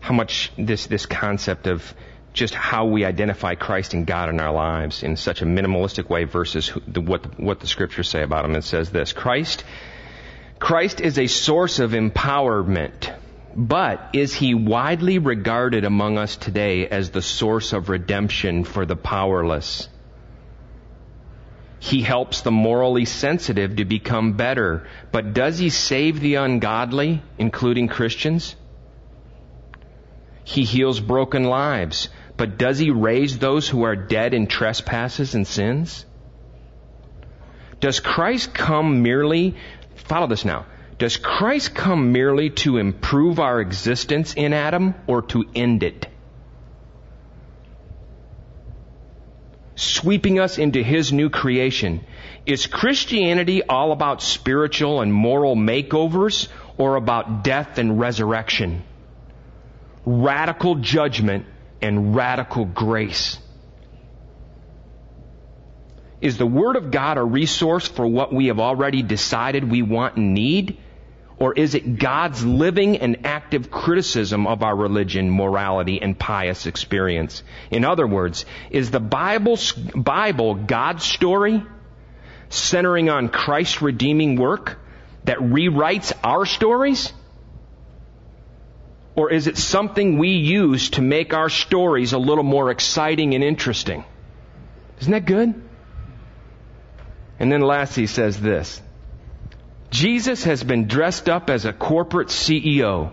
how 0.00 0.14
much 0.14 0.52
this 0.56 0.86
this 0.86 1.06
concept 1.06 1.66
of 1.66 1.94
just 2.32 2.54
how 2.54 2.86
we 2.86 3.04
identify 3.04 3.54
Christ 3.54 3.94
and 3.94 4.06
God 4.06 4.28
in 4.28 4.40
our 4.40 4.52
lives 4.52 5.02
in 5.02 5.16
such 5.16 5.42
a 5.42 5.44
minimalistic 5.44 6.08
way 6.08 6.24
versus 6.24 6.68
what 6.68 7.38
what 7.40 7.60
the 7.60 7.66
scriptures 7.66 8.08
say 8.08 8.22
about 8.22 8.44
him. 8.44 8.54
It 8.54 8.64
says 8.64 8.90
this: 8.90 9.12
Christ, 9.12 9.64
Christ 10.58 11.00
is 11.00 11.18
a 11.18 11.26
source 11.26 11.80
of 11.80 11.92
empowerment, 11.92 13.12
but 13.56 14.10
is 14.12 14.34
he 14.34 14.54
widely 14.54 15.18
regarded 15.18 15.84
among 15.84 16.18
us 16.18 16.36
today 16.36 16.86
as 16.86 17.10
the 17.10 17.22
source 17.22 17.72
of 17.72 17.88
redemption 17.88 18.64
for 18.64 18.86
the 18.86 18.96
powerless? 18.96 19.88
He 21.78 22.02
helps 22.02 22.42
the 22.42 22.50
morally 22.50 23.06
sensitive 23.06 23.76
to 23.76 23.84
become 23.84 24.34
better, 24.34 24.86
but 25.12 25.32
does 25.32 25.58
he 25.58 25.70
save 25.70 26.20
the 26.20 26.34
ungodly, 26.34 27.22
including 27.38 27.88
Christians? 27.88 28.54
He 30.44 30.64
heals 30.64 31.00
broken 31.00 31.44
lives, 31.44 32.10
but 32.36 32.58
does 32.58 32.78
he 32.78 32.90
raise 32.90 33.38
those 33.38 33.68
who 33.68 33.84
are 33.84 33.96
dead 33.96 34.34
in 34.34 34.46
trespasses 34.46 35.34
and 35.34 35.46
sins? 35.46 36.04
Does 37.80 37.98
Christ 37.98 38.52
come 38.52 39.02
merely, 39.02 39.56
follow 39.96 40.26
this 40.26 40.44
now, 40.44 40.66
does 41.00 41.16
Christ 41.16 41.74
come 41.74 42.12
merely 42.12 42.50
to 42.50 42.76
improve 42.76 43.40
our 43.40 43.58
existence 43.58 44.34
in 44.34 44.52
Adam 44.52 44.94
or 45.06 45.22
to 45.22 45.46
end 45.54 45.82
it? 45.82 46.06
Sweeping 49.76 50.38
us 50.38 50.58
into 50.58 50.82
His 50.82 51.10
new 51.10 51.30
creation. 51.30 52.04
Is 52.44 52.66
Christianity 52.66 53.62
all 53.62 53.92
about 53.92 54.22
spiritual 54.22 55.00
and 55.00 55.10
moral 55.10 55.56
makeovers 55.56 56.48
or 56.76 56.96
about 56.96 57.44
death 57.44 57.78
and 57.78 57.98
resurrection? 57.98 58.82
Radical 60.04 60.74
judgment 60.74 61.46
and 61.80 62.14
radical 62.14 62.66
grace. 62.66 63.38
Is 66.20 66.36
the 66.36 66.46
Word 66.46 66.76
of 66.76 66.90
God 66.90 67.16
a 67.16 67.24
resource 67.24 67.88
for 67.88 68.06
what 68.06 68.34
we 68.34 68.48
have 68.48 68.60
already 68.60 69.02
decided 69.02 69.64
we 69.64 69.80
want 69.80 70.16
and 70.16 70.34
need? 70.34 70.76
Or 71.40 71.54
is 71.54 71.74
it 71.74 71.98
God's 71.98 72.44
living 72.44 72.98
and 72.98 73.24
active 73.24 73.70
criticism 73.70 74.46
of 74.46 74.62
our 74.62 74.76
religion, 74.76 75.30
morality, 75.30 76.00
and 76.00 76.16
pious 76.16 76.66
experience? 76.66 77.42
In 77.70 77.86
other 77.86 78.06
words, 78.06 78.44
is 78.70 78.90
the 78.90 79.00
Bible, 79.00 79.58
Bible 79.96 80.54
God's 80.54 81.02
story 81.02 81.62
centering 82.50 83.08
on 83.08 83.30
Christ's 83.30 83.80
redeeming 83.80 84.36
work 84.36 84.78
that 85.24 85.38
rewrites 85.38 86.12
our 86.22 86.44
stories? 86.44 87.10
Or 89.16 89.32
is 89.32 89.46
it 89.46 89.56
something 89.56 90.18
we 90.18 90.32
use 90.32 90.90
to 90.90 91.02
make 91.02 91.32
our 91.32 91.48
stories 91.48 92.12
a 92.12 92.18
little 92.18 92.44
more 92.44 92.70
exciting 92.70 93.34
and 93.34 93.42
interesting? 93.42 94.04
Isn't 95.00 95.12
that 95.12 95.24
good? 95.24 95.54
And 97.38 97.50
then 97.50 97.62
last 97.62 97.96
he 97.96 98.06
says 98.06 98.38
this. 98.38 98.82
Jesus 99.90 100.44
has 100.44 100.62
been 100.62 100.86
dressed 100.86 101.28
up 101.28 101.50
as 101.50 101.64
a 101.64 101.72
corporate 101.72 102.28
CEO, 102.28 103.10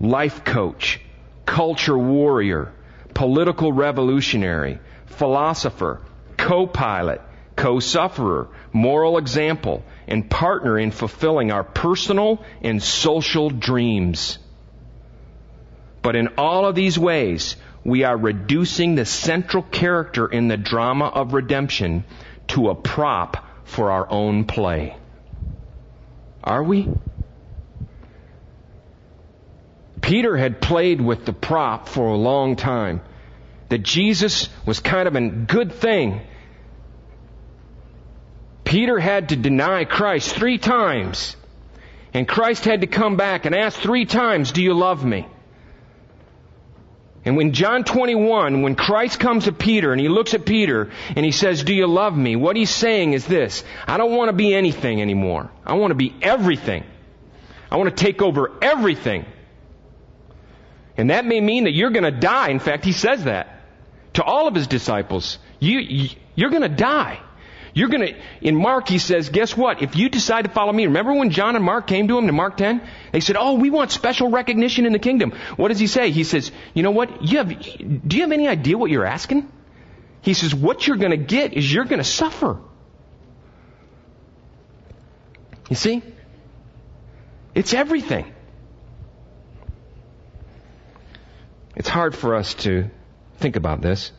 life 0.00 0.42
coach, 0.42 1.00
culture 1.44 1.98
warrior, 1.98 2.72
political 3.12 3.70
revolutionary, 3.70 4.78
philosopher, 5.06 6.00
co-pilot, 6.38 7.20
co-sufferer, 7.56 8.48
moral 8.72 9.18
example, 9.18 9.84
and 10.06 10.30
partner 10.30 10.78
in 10.78 10.90
fulfilling 10.90 11.52
our 11.52 11.64
personal 11.64 12.42
and 12.62 12.82
social 12.82 13.50
dreams. 13.50 14.38
But 16.00 16.16
in 16.16 16.28
all 16.38 16.64
of 16.64 16.74
these 16.74 16.98
ways, 16.98 17.56
we 17.84 18.04
are 18.04 18.16
reducing 18.16 18.94
the 18.94 19.04
central 19.04 19.62
character 19.62 20.26
in 20.26 20.48
the 20.48 20.56
drama 20.56 21.06
of 21.06 21.34
redemption 21.34 22.04
to 22.48 22.70
a 22.70 22.74
prop 22.74 23.44
for 23.64 23.90
our 23.90 24.10
own 24.10 24.44
play. 24.44 24.96
Are 26.42 26.62
we? 26.62 26.88
Peter 30.00 30.36
had 30.36 30.60
played 30.60 31.00
with 31.00 31.26
the 31.26 31.32
prop 31.32 31.88
for 31.88 32.06
a 32.06 32.16
long 32.16 32.56
time. 32.56 33.00
That 33.68 33.82
Jesus 33.82 34.48
was 34.64 34.80
kind 34.80 35.06
of 35.06 35.14
a 35.14 35.28
good 35.28 35.72
thing. 35.72 36.22
Peter 38.64 38.98
had 38.98 39.30
to 39.30 39.36
deny 39.36 39.84
Christ 39.84 40.34
three 40.34 40.58
times. 40.58 41.36
And 42.14 42.26
Christ 42.26 42.64
had 42.64 42.80
to 42.80 42.86
come 42.86 43.16
back 43.16 43.44
and 43.44 43.54
ask 43.54 43.78
three 43.78 44.06
times, 44.06 44.52
Do 44.52 44.62
you 44.62 44.74
love 44.74 45.04
me? 45.04 45.26
And 47.24 47.36
when 47.36 47.52
John 47.52 47.84
21, 47.84 48.62
when 48.62 48.74
Christ 48.74 49.18
comes 49.18 49.44
to 49.44 49.52
Peter 49.52 49.92
and 49.92 50.00
he 50.00 50.08
looks 50.08 50.34
at 50.34 50.46
Peter 50.46 50.90
and 51.14 51.24
he 51.26 51.32
says, 51.32 51.64
Do 51.64 51.74
you 51.74 51.86
love 51.86 52.16
me? 52.16 52.36
What 52.36 52.56
he's 52.56 52.70
saying 52.70 53.12
is 53.12 53.26
this 53.26 53.64
I 53.86 53.96
don't 53.96 54.12
want 54.12 54.28
to 54.28 54.32
be 54.32 54.54
anything 54.54 55.02
anymore. 55.02 55.50
I 55.66 55.74
want 55.74 55.90
to 55.90 55.96
be 55.96 56.14
everything. 56.22 56.84
I 57.70 57.76
want 57.76 57.94
to 57.94 58.04
take 58.04 58.22
over 58.22 58.52
everything. 58.62 59.26
And 60.96 61.10
that 61.10 61.24
may 61.26 61.40
mean 61.40 61.64
that 61.64 61.72
you're 61.72 61.90
going 61.90 62.04
to 62.04 62.18
die. 62.18 62.48
In 62.48 62.58
fact, 62.58 62.84
he 62.84 62.92
says 62.92 63.24
that 63.24 63.62
to 64.14 64.24
all 64.24 64.48
of 64.48 64.54
his 64.54 64.66
disciples. 64.66 65.38
You, 65.60 66.08
you're 66.34 66.50
going 66.50 66.62
to 66.62 66.68
die. 66.68 67.20
You're 67.78 67.90
gonna, 67.90 68.10
in 68.40 68.56
Mark 68.56 68.88
he 68.88 68.98
says, 68.98 69.28
guess 69.28 69.56
what? 69.56 69.82
If 69.82 69.94
you 69.94 70.08
decide 70.08 70.46
to 70.46 70.50
follow 70.50 70.72
me, 70.72 70.86
remember 70.86 71.14
when 71.14 71.30
John 71.30 71.54
and 71.54 71.64
Mark 71.64 71.86
came 71.86 72.08
to 72.08 72.18
him 72.18 72.28
in 72.28 72.34
Mark 72.34 72.56
10? 72.56 72.82
They 73.12 73.20
said, 73.20 73.36
oh, 73.38 73.54
we 73.54 73.70
want 73.70 73.92
special 73.92 74.32
recognition 74.32 74.84
in 74.84 74.92
the 74.92 74.98
kingdom. 74.98 75.30
What 75.54 75.68
does 75.68 75.78
he 75.78 75.86
say? 75.86 76.10
He 76.10 76.24
says, 76.24 76.50
you 76.74 76.82
know 76.82 76.90
what? 76.90 77.22
You 77.22 77.38
have, 77.38 77.48
do 77.48 78.16
you 78.16 78.22
have 78.22 78.32
any 78.32 78.48
idea 78.48 78.76
what 78.76 78.90
you're 78.90 79.06
asking? 79.06 79.48
He 80.22 80.34
says, 80.34 80.52
what 80.52 80.88
you're 80.88 80.96
gonna 80.96 81.16
get 81.16 81.52
is 81.52 81.72
you're 81.72 81.84
gonna 81.84 82.02
suffer. 82.02 82.58
You 85.70 85.76
see? 85.76 86.02
It's 87.54 87.74
everything. 87.74 88.34
It's 91.76 91.88
hard 91.88 92.16
for 92.16 92.34
us 92.34 92.54
to 92.54 92.90
think 93.36 93.54
about 93.54 93.82
this. 93.82 94.10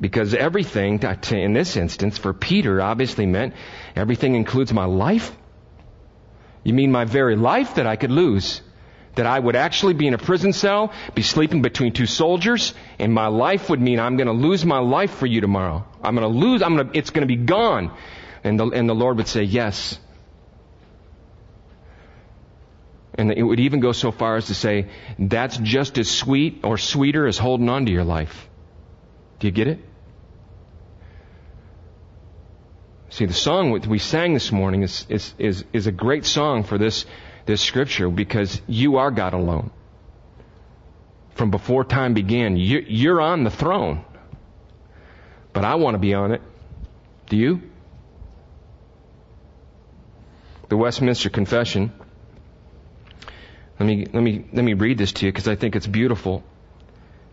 Because 0.00 0.32
everything, 0.32 0.98
in 1.30 1.52
this 1.52 1.76
instance, 1.76 2.16
for 2.16 2.32
Peter 2.32 2.80
obviously 2.80 3.26
meant 3.26 3.54
everything 3.94 4.34
includes 4.34 4.72
my 4.72 4.86
life. 4.86 5.36
You 6.64 6.72
mean 6.72 6.90
my 6.90 7.04
very 7.04 7.36
life 7.36 7.74
that 7.74 7.86
I 7.86 7.96
could 7.96 8.10
lose? 8.10 8.62
That 9.16 9.26
I 9.26 9.38
would 9.38 9.56
actually 9.56 9.94
be 9.94 10.06
in 10.06 10.14
a 10.14 10.18
prison 10.18 10.52
cell, 10.52 10.92
be 11.14 11.22
sleeping 11.22 11.62
between 11.62 11.92
two 11.92 12.06
soldiers, 12.06 12.72
and 12.98 13.12
my 13.12 13.26
life 13.26 13.68
would 13.68 13.80
mean 13.80 14.00
I'm 14.00 14.16
going 14.16 14.28
to 14.28 14.32
lose 14.32 14.64
my 14.64 14.78
life 14.78 15.10
for 15.10 15.26
you 15.26 15.40
tomorrow. 15.40 15.84
I'm 16.02 16.14
going 16.14 16.32
to 16.32 16.38
lose, 16.38 16.62
I'm 16.62 16.76
to, 16.76 16.90
it's 16.96 17.10
going 17.10 17.26
to 17.28 17.36
be 17.36 17.42
gone. 17.42 17.94
And 18.42 18.58
the, 18.58 18.68
and 18.68 18.88
the 18.88 18.94
Lord 18.94 19.18
would 19.18 19.28
say, 19.28 19.42
yes. 19.42 19.98
And 23.14 23.32
it 23.32 23.42
would 23.42 23.60
even 23.60 23.80
go 23.80 23.92
so 23.92 24.12
far 24.12 24.36
as 24.36 24.46
to 24.46 24.54
say, 24.54 24.86
that's 25.18 25.58
just 25.58 25.98
as 25.98 26.08
sweet 26.08 26.60
or 26.64 26.78
sweeter 26.78 27.26
as 27.26 27.36
holding 27.36 27.68
on 27.68 27.84
to 27.84 27.92
your 27.92 28.04
life. 28.04 28.48
Do 29.40 29.48
you 29.48 29.52
get 29.52 29.66
it? 29.66 29.80
See, 33.10 33.26
the 33.26 33.34
song 33.34 33.72
we 33.88 33.98
sang 33.98 34.34
this 34.34 34.52
morning 34.52 34.84
is, 34.84 35.04
is, 35.08 35.34
is, 35.36 35.64
is 35.72 35.88
a 35.88 35.92
great 35.92 36.24
song 36.24 36.62
for 36.62 36.78
this, 36.78 37.06
this 37.44 37.60
scripture 37.60 38.08
because 38.08 38.62
you 38.68 38.98
are 38.98 39.10
God 39.10 39.34
alone. 39.34 39.72
From 41.34 41.50
before 41.50 41.84
time 41.84 42.14
began, 42.14 42.56
you, 42.56 42.84
you're 42.86 43.20
on 43.20 43.42
the 43.42 43.50
throne. 43.50 44.04
But 45.52 45.64
I 45.64 45.74
want 45.74 45.94
to 45.94 45.98
be 45.98 46.14
on 46.14 46.30
it. 46.30 46.40
Do 47.28 47.36
you? 47.36 47.62
The 50.68 50.76
Westminster 50.76 51.30
Confession. 51.30 51.92
Let 53.80 53.86
me, 53.86 54.06
let 54.12 54.22
me, 54.22 54.44
let 54.52 54.64
me 54.64 54.74
read 54.74 54.98
this 54.98 55.10
to 55.12 55.26
you 55.26 55.32
because 55.32 55.48
I 55.48 55.56
think 55.56 55.74
it's 55.74 55.86
beautiful. 55.86 56.44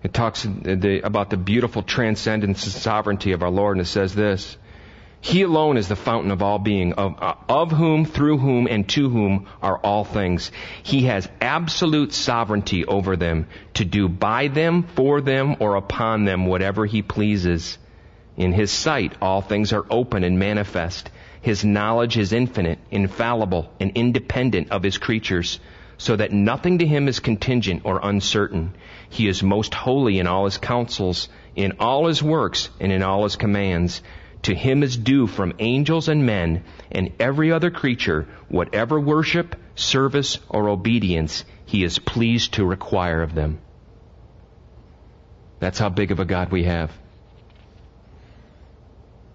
It 0.02 0.12
talks 0.12 0.44
uh, 0.46 1.00
about 1.04 1.30
the 1.30 1.38
beautiful 1.38 1.84
transcendence 1.84 2.64
and 2.64 2.74
sovereignty 2.74 3.34
of 3.34 3.44
our 3.44 3.52
Lord, 3.52 3.78
and 3.78 3.86
it 3.86 3.90
says 3.90 4.16
this. 4.16 4.58
He 5.20 5.42
alone 5.42 5.78
is 5.78 5.88
the 5.88 5.96
fountain 5.96 6.32
of 6.32 6.42
all 6.42 6.60
being, 6.60 6.94
of, 6.94 7.16
of 7.50 7.72
whom, 7.72 8.06
through 8.06 8.38
whom, 8.38 8.68
and 8.68 8.88
to 8.90 9.10
whom 9.10 9.48
are 9.62 9.78
all 9.78 10.04
things. 10.04 10.52
He 10.84 11.04
has 11.06 11.28
absolute 11.42 12.14
sovereignty 12.14 12.86
over 12.86 13.16
them 13.18 13.48
to 13.74 13.84
do 13.84 14.08
by 14.08 14.48
them, 14.48 14.84
for 14.84 15.20
them, 15.22 15.56
or 15.60 15.76
upon 15.76 16.26
them 16.26 16.46
whatever 16.46 16.86
he 16.86 17.02
pleases. 17.02 17.78
In 18.38 18.54
his 18.54 18.72
sight, 18.72 19.14
all 19.22 19.42
things 19.42 19.74
are 19.74 19.86
open 19.90 20.24
and 20.24 20.38
manifest. 20.38 21.10
His 21.42 21.66
knowledge 21.66 22.18
is 22.18 22.32
infinite, 22.34 22.80
infallible, 22.92 23.72
and 23.80 23.92
independent 23.96 24.70
of 24.70 24.84
his 24.84 24.98
creatures, 24.98 25.60
so 25.98 26.16
that 26.16 26.32
nothing 26.32 26.78
to 26.78 26.86
him 26.86 27.08
is 27.08 27.20
contingent 27.20 27.82
or 27.86 28.00
uncertain. 28.04 28.76
He 29.10 29.28
is 29.28 29.42
most 29.42 29.74
holy 29.74 30.20
in 30.20 30.28
all 30.28 30.46
his 30.46 30.60
counsels, 30.60 31.28
in 31.56 31.74
all 31.80 32.08
his 32.08 32.22
works, 32.22 32.70
and 32.80 32.92
in 32.92 33.02
all 33.02 33.24
his 33.24 33.36
commands. 33.36 34.04
To 34.44 34.56
him 34.56 34.84
is 34.84 34.96
due 34.96 35.28
from 35.28 35.54
angels 35.60 36.08
and 36.08 36.26
men 36.26 36.64
and 36.92 37.14
every 37.20 37.52
other 37.52 37.72
creature 37.72 38.28
whatever 38.48 39.00
worship, 39.00 39.56
service, 39.76 40.40
or 40.50 40.70
obedience 40.70 41.44
he 41.66 41.84
is 41.84 42.00
pleased 42.00 42.54
to 42.54 42.66
require 42.66 43.22
of 43.22 43.36
them. 43.36 43.60
That's 45.60 45.80
how 45.80 45.90
big 45.90 46.12
of 46.12 46.20
a 46.20 46.26
God 46.26 46.52
we 46.52 46.64
have. 46.64 46.92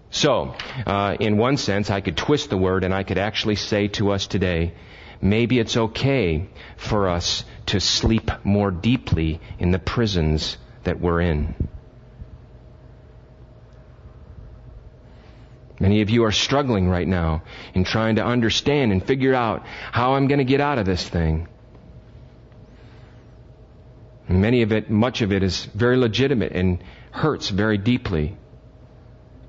So, 0.09 0.55
uh, 0.85 1.17
in 1.19 1.37
one 1.37 1.57
sense, 1.57 1.89
I 1.89 2.01
could 2.01 2.17
twist 2.17 2.49
the 2.49 2.57
word 2.57 2.83
and 2.83 2.93
I 2.93 3.03
could 3.03 3.17
actually 3.17 3.55
say 3.55 3.87
to 3.89 4.11
us 4.11 4.27
today, 4.27 4.73
maybe 5.21 5.57
it's 5.59 5.75
okay 5.75 6.47
for 6.77 7.09
us 7.09 7.43
to 7.67 7.79
sleep 7.79 8.29
more 8.43 8.69
deeply 8.71 9.41
in 9.57 9.71
the 9.71 9.79
prisons 9.79 10.57
that 10.83 10.99
we're 10.99 11.21
in. 11.21 11.55
Many 15.83 15.99
of 15.99 16.09
you 16.09 16.23
are 16.23 16.31
struggling 16.31 16.87
right 16.87 17.05
now 17.05 17.43
in 17.73 17.83
trying 17.83 18.15
to 18.15 18.23
understand 18.23 18.93
and 18.93 19.05
figure 19.05 19.33
out 19.33 19.65
how 19.91 20.13
I'm 20.13 20.27
going 20.27 20.37
to 20.37 20.45
get 20.45 20.61
out 20.61 20.77
of 20.77 20.85
this 20.85 21.05
thing. 21.05 21.49
Many 24.29 24.61
of 24.61 24.71
it, 24.71 24.89
much 24.89 25.21
of 25.21 25.33
it 25.33 25.43
is 25.43 25.65
very 25.65 25.97
legitimate 25.97 26.53
and 26.53 26.81
hurts 27.11 27.49
very 27.49 27.77
deeply. 27.77 28.37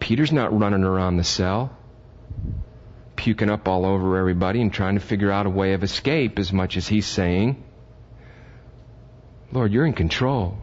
Peter's 0.01 0.33
not 0.33 0.59
running 0.59 0.83
around 0.83 1.19
the 1.19 1.23
cell, 1.23 1.71
puking 3.15 3.49
up 3.49 3.69
all 3.69 3.87
over 3.87 4.17
everybody 4.17 4.61
and 4.61 4.73
trying 4.73 4.95
to 4.95 5.01
figure 5.01 5.31
out 5.31 5.47
a 5.47 5.51
way 5.51 5.75
of 5.75 5.85
escape 5.85 6.41
as 6.41 6.53
much 6.53 6.77
as 6.77 6.89
he's 6.89 7.07
saying, 7.07 7.63
Lord, 9.53 9.71
you're 9.73 9.87
in 9.87 9.93
control. 9.93 10.59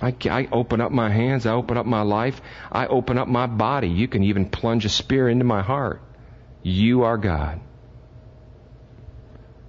I, 0.00 0.14
I, 0.30 0.48
open 0.52 0.80
up 0.80 0.92
my 0.92 1.10
hands, 1.10 1.46
I 1.46 1.52
open 1.52 1.76
up 1.76 1.86
my 1.86 2.02
life, 2.02 2.40
I 2.70 2.86
open 2.86 3.18
up 3.18 3.28
my 3.28 3.46
body. 3.46 3.88
You 3.88 4.08
can 4.08 4.24
even 4.24 4.48
plunge 4.48 4.84
a 4.84 4.88
spear 4.88 5.28
into 5.28 5.44
my 5.44 5.62
heart. 5.62 6.00
You 6.62 7.02
are 7.04 7.16
God. 7.16 7.60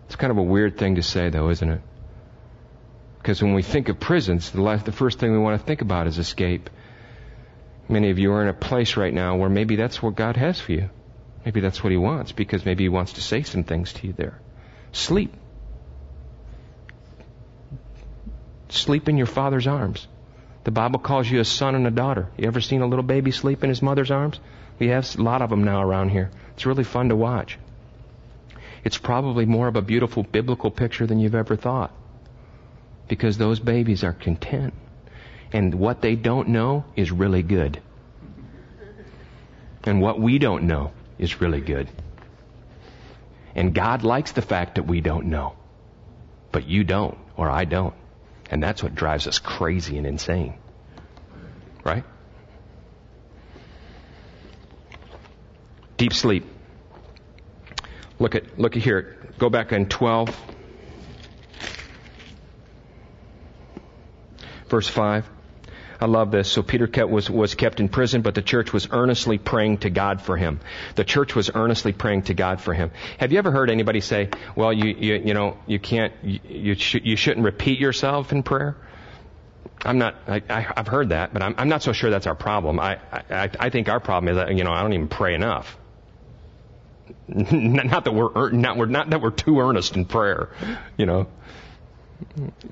It's 0.05 0.15
kind 0.15 0.31
of 0.31 0.37
a 0.37 0.43
weird 0.43 0.77
thing 0.77 0.95
to 0.95 1.03
say, 1.03 1.29
though, 1.29 1.49
isn't 1.49 1.69
it? 1.69 1.81
Because 3.19 3.43
when 3.43 3.53
we 3.53 3.61
think 3.61 3.89
of 3.89 3.99
prisons, 3.99 4.51
the, 4.51 4.61
last, 4.61 4.85
the 4.85 4.91
first 4.91 5.19
thing 5.19 5.31
we 5.31 5.37
want 5.37 5.59
to 5.59 5.65
think 5.65 5.81
about 5.81 6.07
is 6.07 6.17
escape. 6.17 6.69
Many 7.87 8.09
of 8.11 8.19
you 8.19 8.31
are 8.33 8.41
in 8.41 8.49
a 8.49 8.53
place 8.53 8.97
right 8.97 9.13
now 9.13 9.35
where 9.35 9.49
maybe 9.49 9.75
that's 9.75 10.01
what 10.01 10.15
God 10.15 10.37
has 10.37 10.59
for 10.59 10.71
you. 10.71 10.89
Maybe 11.45 11.59
that's 11.59 11.83
what 11.83 11.91
He 11.91 11.97
wants, 11.97 12.31
because 12.31 12.65
maybe 12.65 12.83
He 12.83 12.89
wants 12.89 13.13
to 13.13 13.21
say 13.21 13.43
some 13.43 13.63
things 13.63 13.93
to 13.93 14.07
you 14.07 14.13
there. 14.13 14.39
Sleep. 14.91 15.33
Sleep 18.69 19.09
in 19.09 19.17
your 19.17 19.27
Father's 19.27 19.67
arms. 19.67 20.07
The 20.63 20.71
Bible 20.71 20.99
calls 20.99 21.29
you 21.29 21.39
a 21.39 21.45
son 21.45 21.75
and 21.75 21.87
a 21.87 21.91
daughter. 21.91 22.29
You 22.37 22.47
ever 22.47 22.61
seen 22.61 22.81
a 22.81 22.87
little 22.87 23.03
baby 23.03 23.31
sleep 23.31 23.63
in 23.63 23.69
his 23.69 23.81
mother's 23.81 24.11
arms? 24.11 24.39
We 24.77 24.87
have 24.87 25.17
a 25.17 25.21
lot 25.21 25.41
of 25.41 25.49
them 25.49 25.63
now 25.63 25.81
around 25.81 26.09
here. 26.09 26.31
It's 26.53 26.65
really 26.65 26.83
fun 26.83 27.09
to 27.09 27.15
watch. 27.15 27.57
It's 28.83 28.97
probably 28.97 29.45
more 29.45 29.67
of 29.67 29.75
a 29.75 29.81
beautiful 29.81 30.23
biblical 30.23 30.71
picture 30.71 31.05
than 31.05 31.19
you've 31.19 31.35
ever 31.35 31.55
thought. 31.55 31.91
Because 33.07 33.37
those 33.37 33.59
babies 33.59 34.03
are 34.03 34.13
content. 34.13 34.73
And 35.51 35.75
what 35.75 36.01
they 36.01 36.15
don't 36.15 36.49
know 36.49 36.85
is 36.95 37.11
really 37.11 37.41
good. 37.41 37.81
And 39.83 40.01
what 40.01 40.19
we 40.19 40.37
don't 40.39 40.63
know 40.63 40.91
is 41.17 41.41
really 41.41 41.61
good. 41.61 41.89
And 43.55 43.73
God 43.73 44.03
likes 44.03 44.33
the 44.33 44.41
fact 44.41 44.75
that 44.75 44.83
we 44.83 45.01
don't 45.01 45.27
know. 45.27 45.55
But 46.51 46.67
you 46.67 46.83
don't, 46.83 47.17
or 47.35 47.49
I 47.49 47.65
don't. 47.65 47.93
And 48.49 48.61
that's 48.63 48.81
what 48.81 48.95
drives 48.95 49.27
us 49.27 49.39
crazy 49.39 49.97
and 49.97 50.07
insane. 50.07 50.55
Right? 51.83 52.03
Deep 55.97 56.13
sleep. 56.13 56.45
Look 58.19 58.35
at 58.35 58.59
look 58.59 58.75
at 58.75 58.83
here. 58.83 59.17
Go 59.37 59.49
back 59.49 59.71
in 59.71 59.87
12 59.87 60.35
verse 64.69 64.87
5. 64.87 65.29
I 66.01 66.05
love 66.05 66.31
this. 66.31 66.49
So 66.49 66.63
Peter 66.63 66.87
kept, 66.87 67.09
was, 67.09 67.29
was 67.29 67.55
kept 67.55 67.79
in 67.79 67.89
prison, 67.89 68.21
but 68.21 68.33
the 68.33 68.41
church 68.41 68.71
was 68.71 68.87
earnestly 68.91 69.37
praying 69.37 69.79
to 69.79 69.89
God 69.89 70.21
for 70.21 70.37
him. 70.37 70.61
The 70.95 71.03
church 71.03 71.35
was 71.35 71.51
earnestly 71.53 71.91
praying 71.91 72.23
to 72.23 72.33
God 72.33 72.61
for 72.61 72.73
him. 72.73 72.91
Have 73.17 73.33
you 73.33 73.37
ever 73.37 73.51
heard 73.51 73.69
anybody 73.69 73.99
say, 73.99 74.29
well, 74.55 74.71
you, 74.71 74.95
you, 74.97 75.15
you 75.15 75.33
know, 75.33 75.57
you 75.67 75.77
can't, 75.77 76.13
you, 76.23 76.39
you, 76.47 76.75
sh- 76.75 77.01
you 77.03 77.17
shouldn't 77.17 77.45
repeat 77.45 77.79
yourself 77.79 78.31
in 78.31 78.43
prayer? 78.43 78.77
I'm 79.83 79.97
not, 79.97 80.15
I, 80.27 80.61
have 80.75 80.87
heard 80.87 81.09
that, 81.09 81.33
but 81.33 81.41
I'm, 81.41 81.55
I'm 81.57 81.69
not 81.69 81.83
so 81.83 81.91
sure 81.91 82.09
that's 82.09 82.27
our 82.27 82.35
problem. 82.35 82.79
I, 82.79 82.99
I, 83.29 83.49
I 83.59 83.69
think 83.69 83.89
our 83.89 83.99
problem 83.99 84.29
is 84.29 84.37
that, 84.37 84.55
you 84.55 84.63
know, 84.63 84.71
I 84.71 84.81
don't 84.81 84.93
even 84.93 85.09
pray 85.09 85.35
enough. 85.35 85.77
not 87.27 88.05
that 88.05 88.13
we're, 88.13 88.51
not, 88.51 88.77
we're, 88.77 88.85
not 88.85 89.09
that 89.09 89.21
we're 89.21 89.31
too 89.31 89.59
earnest 89.59 89.95
in 89.95 90.05
prayer, 90.05 90.49
you 90.97 91.05
know 91.05 91.27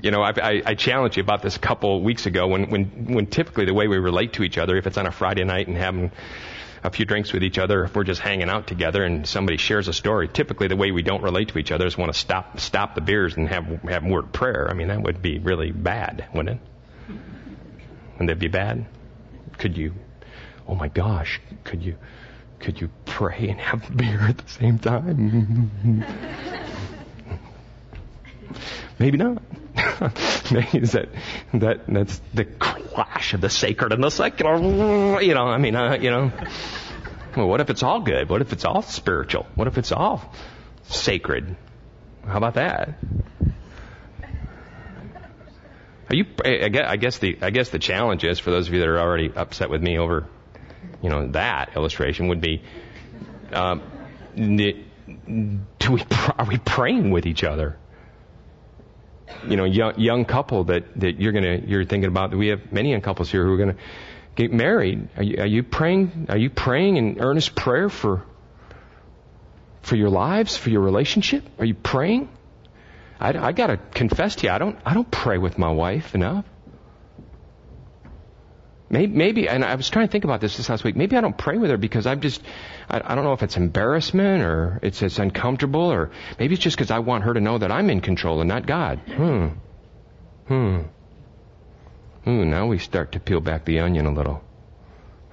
you 0.02 0.12
know, 0.12 0.22
I, 0.22 0.34
I, 0.42 0.62
I 0.66 0.76
challenged 0.76 1.18
you 1.18 1.24
about 1.24 1.42
this 1.42 1.56
a 1.56 1.60
couple 1.60 2.02
weeks 2.02 2.26
ago 2.26 2.48
when, 2.48 2.70
when, 2.70 3.14
when 3.14 3.28
typically 3.28 3.66
the 3.66 3.74
way 3.74 3.88
we 3.88 3.98
relate 3.98 4.34
to 4.34 4.44
each 4.44 4.58
other, 4.58 4.76
if 4.78 4.88
it's 4.88 4.98
on 4.98 5.08
a 5.08 5.12
Friday 5.12 5.44
night 5.44 5.68
and 5.68 5.78
having 5.78 6.12
a 6.84 6.90
few 6.90 7.06
drinks 7.06 7.34
with 7.34 7.44
each 7.44 7.58
other, 7.58 7.84
if 7.86 7.96
we're 7.96 8.04
just 8.04 8.22
hanging 8.22 8.50
out 8.50 8.68
together 8.68 9.04
and 9.04 9.28
somebody 9.28 9.58
shares 9.58 9.88
a 9.88 9.94
story, 9.94 10.28
typically 10.28 10.68
the 10.68 10.76
way 10.76 10.92
we 10.92 11.02
don't 11.02 11.24
relate 11.24 11.50
to 11.50 11.58
each 11.58 11.72
other 11.72 11.88
is 11.88 11.98
want 11.98 12.14
to 12.14 12.20
stop, 12.20 12.60
stop 12.60 12.96
the 12.96 13.02
beers 13.02 13.36
and 13.36 13.48
have, 13.48 13.66
have 13.84 14.04
word 14.04 14.32
prayer. 14.34 14.68
I 14.70 14.74
mean, 14.74 14.90
that 14.90 15.02
would 15.02 15.22
be 15.22 15.40
really 15.40 15.72
bad, 15.72 16.28
wouldn't 16.34 16.60
it? 16.60 17.16
Wouldn't 18.14 18.30
that 18.30 18.40
be 18.40 18.48
bad? 18.48 18.86
Could 19.58 19.78
you, 19.78 19.94
oh 20.68 20.76
my 20.76 20.88
gosh, 20.88 21.40
could 21.64 21.84
you, 21.84 21.98
could 22.60 22.82
you 22.82 22.90
pray 23.06 23.50
and 23.50 23.60
have 23.60 23.96
beer 23.96 24.22
at 24.22 24.38
the 24.38 24.50
same 24.50 24.80
time? 24.80 25.72
Maybe 29.00 29.18
not. 29.18 29.42
Maybe 30.52 30.80
that 30.80 31.10
that 31.54 31.82
that's 31.88 32.22
the 32.34 32.46
clash 32.46 33.34
of 33.34 33.42
the 33.42 33.50
sacred 33.50 33.94
and 33.94 34.04
the 34.04 34.10
secular. 34.10 35.22
You 35.22 35.34
know, 35.34 35.48
I 35.48 35.58
mean, 35.58 35.76
uh, 35.76 35.98
you 36.00 36.10
know. 36.10 36.32
Well, 37.36 37.48
what 37.48 37.62
if 37.62 37.70
it's 37.70 37.84
all 37.84 38.02
good? 38.02 38.30
What 38.30 38.42
if 38.42 38.54
it's 38.54 38.66
all 38.66 38.82
spiritual? 38.82 39.46
What 39.56 39.68
if 39.68 39.78
it's 39.78 39.92
all 39.92 40.34
sacred? 40.86 41.56
How 42.26 42.38
about 42.38 42.56
that? 42.56 42.98
Are 46.10 46.16
you? 46.16 46.26
I 46.44 46.70
guess, 46.70 46.86
I 46.88 46.96
guess 46.96 47.18
the 47.20 47.38
I 47.42 47.50
guess 47.50 47.70
the 47.70 47.80
challenge 47.80 48.24
is 48.24 48.40
for 48.40 48.50
those 48.50 48.68
of 48.68 48.74
you 48.74 48.80
that 48.80 48.88
are 48.88 49.00
already 49.00 49.32
upset 49.36 49.70
with 49.70 49.84
me 49.84 49.98
over, 49.98 50.26
you 51.02 51.10
know, 51.10 51.28
that 51.28 51.76
illustration 51.76 52.30
would 52.30 52.42
be, 52.42 52.64
um, 53.52 53.82
do 54.36 55.92
we 55.92 56.04
are 56.38 56.46
we 56.48 56.58
praying 56.58 57.12
with 57.12 57.26
each 57.26 57.44
other? 57.44 57.78
You 59.48 59.58
know, 59.58 59.66
young, 59.66 60.00
young 60.00 60.26
couple 60.26 60.66
that, 60.66 61.00
that 61.00 61.20
you're 61.20 61.34
gonna, 61.34 61.60
you're 61.66 61.86
thinking 61.86 62.08
about, 62.08 62.36
we 62.36 62.48
have 62.48 62.72
many 62.72 62.92
young 62.92 63.02
couples 63.02 63.32
here 63.32 63.46
who 63.46 63.54
are 63.54 63.58
gonna 63.58 63.78
get 64.36 64.52
married. 64.52 65.10
Are 65.18 65.24
you, 65.24 65.42
are 65.42 65.48
you 65.48 65.64
praying, 65.64 66.28
are 66.30 66.38
you 66.38 66.50
praying 66.50 66.98
in 66.98 67.20
earnest 67.20 67.56
prayer 67.56 67.90
for, 67.90 68.24
for 69.82 69.96
your 69.96 70.10
lives, 70.10 70.56
for 70.56 70.70
your 70.70 70.82
relationship? 70.82 71.44
Are 71.60 71.66
you 71.66 71.76
praying? 71.76 72.30
I, 73.20 73.38
I 73.38 73.52
gotta 73.52 73.78
confess 73.78 74.36
to 74.38 74.48
you, 74.48 74.54
I 74.54 74.58
don't, 74.58 74.78
I 74.86 74.94
don't 74.94 75.10
pray 75.10 75.38
with 75.38 75.58
my 75.58 75.72
wife 75.72 76.16
enough. 76.16 76.46
Maybe, 78.90 79.50
and 79.50 79.66
I 79.66 79.76
was 79.76 79.90
trying 79.90 80.08
to 80.08 80.12
think 80.12 80.24
about 80.24 80.40
this 80.40 80.56
this 80.56 80.70
last 80.70 80.86
week. 80.86 80.96
Maybe 80.96 81.18
I 81.18 81.22
don't 81.22 81.38
pray 81.38 81.58
with 81.58 81.72
her 81.72 81.78
because 81.78 82.08
I'm 82.08 82.22
just, 82.22 82.42
I, 82.90 83.02
I 83.04 83.16
don't 83.16 83.26
know 83.26 83.34
if 83.34 83.44
it's 83.44 83.58
embarrassment 83.58 84.44
or 84.44 84.80
it's, 84.82 85.02
it's 85.02 85.20
uncomfortable 85.20 85.92
or 85.92 86.12
maybe 86.40 86.54
it's 86.54 86.64
just 86.64 86.78
because 86.78 86.90
I 86.90 87.00
want 87.00 87.26
her 87.26 87.34
to 87.34 87.42
know 87.42 87.58
that 87.58 87.70
I'm 87.70 87.90
in 87.90 88.00
control 88.00 88.40
and 88.40 88.48
not 88.48 88.66
God. 88.66 89.00
Hmm. 89.00 89.48
Hmm. 90.48 90.82
Ooh, 92.28 92.46
now 92.46 92.68
we 92.68 92.78
start 92.78 93.12
to 93.14 93.20
peel 93.20 93.42
back 93.42 93.66
the 93.66 93.80
onion 93.80 94.06
a 94.06 94.14
little. 94.14 94.42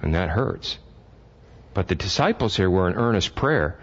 And 0.01 0.15
that 0.15 0.29
hurts. 0.29 0.77
But 1.73 1.87
the 1.87 1.95
disciples 1.95 2.57
here 2.57 2.69
were 2.69 2.89
in 2.89 2.95
earnest 2.95 3.35
prayer. 3.35 3.79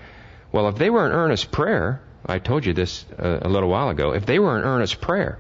Well, 0.51 0.69
if 0.69 0.77
they 0.77 0.91
were 0.91 1.07
in 1.07 1.13
earnest 1.13 1.51
prayer, 1.51 2.03
I 2.27 2.39
told 2.39 2.67
you 2.67 2.75
this 2.75 3.07
a, 3.19 3.41
a 3.43 3.49
little 3.49 3.71
while 3.71 3.89
ago, 3.89 4.13
if 4.13 4.27
they 4.27 4.39
were 4.39 4.59
in 4.59 4.65
earnest 4.65 5.01
prayer, 5.01 5.39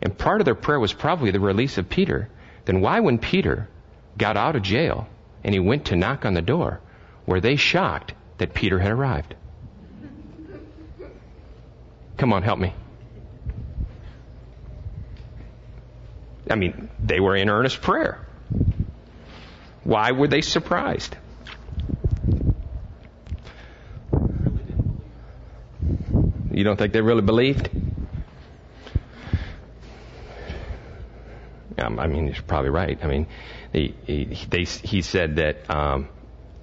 and 0.00 0.16
part 0.16 0.40
of 0.40 0.44
their 0.44 0.54
prayer 0.54 0.78
was 0.78 0.92
probably 0.92 1.32
the 1.32 1.40
release 1.40 1.78
of 1.78 1.88
Peter, 1.88 2.28
then 2.64 2.80
why, 2.80 3.00
when 3.00 3.18
Peter 3.18 3.68
got 4.16 4.36
out 4.36 4.56
of 4.56 4.62
jail 4.62 5.08
and 5.42 5.54
he 5.54 5.60
went 5.60 5.86
to 5.86 5.96
knock 5.96 6.24
on 6.24 6.34
the 6.34 6.42
door, 6.42 6.80
were 7.26 7.40
they 7.40 7.56
shocked 7.56 8.14
that 8.38 8.54
Peter 8.54 8.78
had 8.78 8.92
arrived? 8.92 9.34
Come 12.16 12.32
on, 12.32 12.42
help 12.42 12.58
me. 12.58 12.72
I 16.50 16.54
mean, 16.54 16.88
they 17.02 17.18
were 17.18 17.34
in 17.34 17.48
earnest 17.48 17.80
prayer. 17.80 18.26
Why 19.84 20.12
were 20.12 20.28
they 20.28 20.40
surprised? 20.40 21.16
You 26.52 26.64
don't 26.64 26.76
think 26.76 26.92
they 26.92 27.00
really 27.00 27.22
believed? 27.22 27.70
Um, 31.78 31.98
I 31.98 32.06
mean, 32.06 32.28
he's 32.28 32.40
probably 32.40 32.70
right. 32.70 32.98
I 33.02 33.06
mean, 33.06 33.26
he, 33.72 33.94
he, 34.04 34.24
they, 34.48 34.64
he 34.64 35.02
said 35.02 35.36
that, 35.36 35.70
um, 35.70 36.08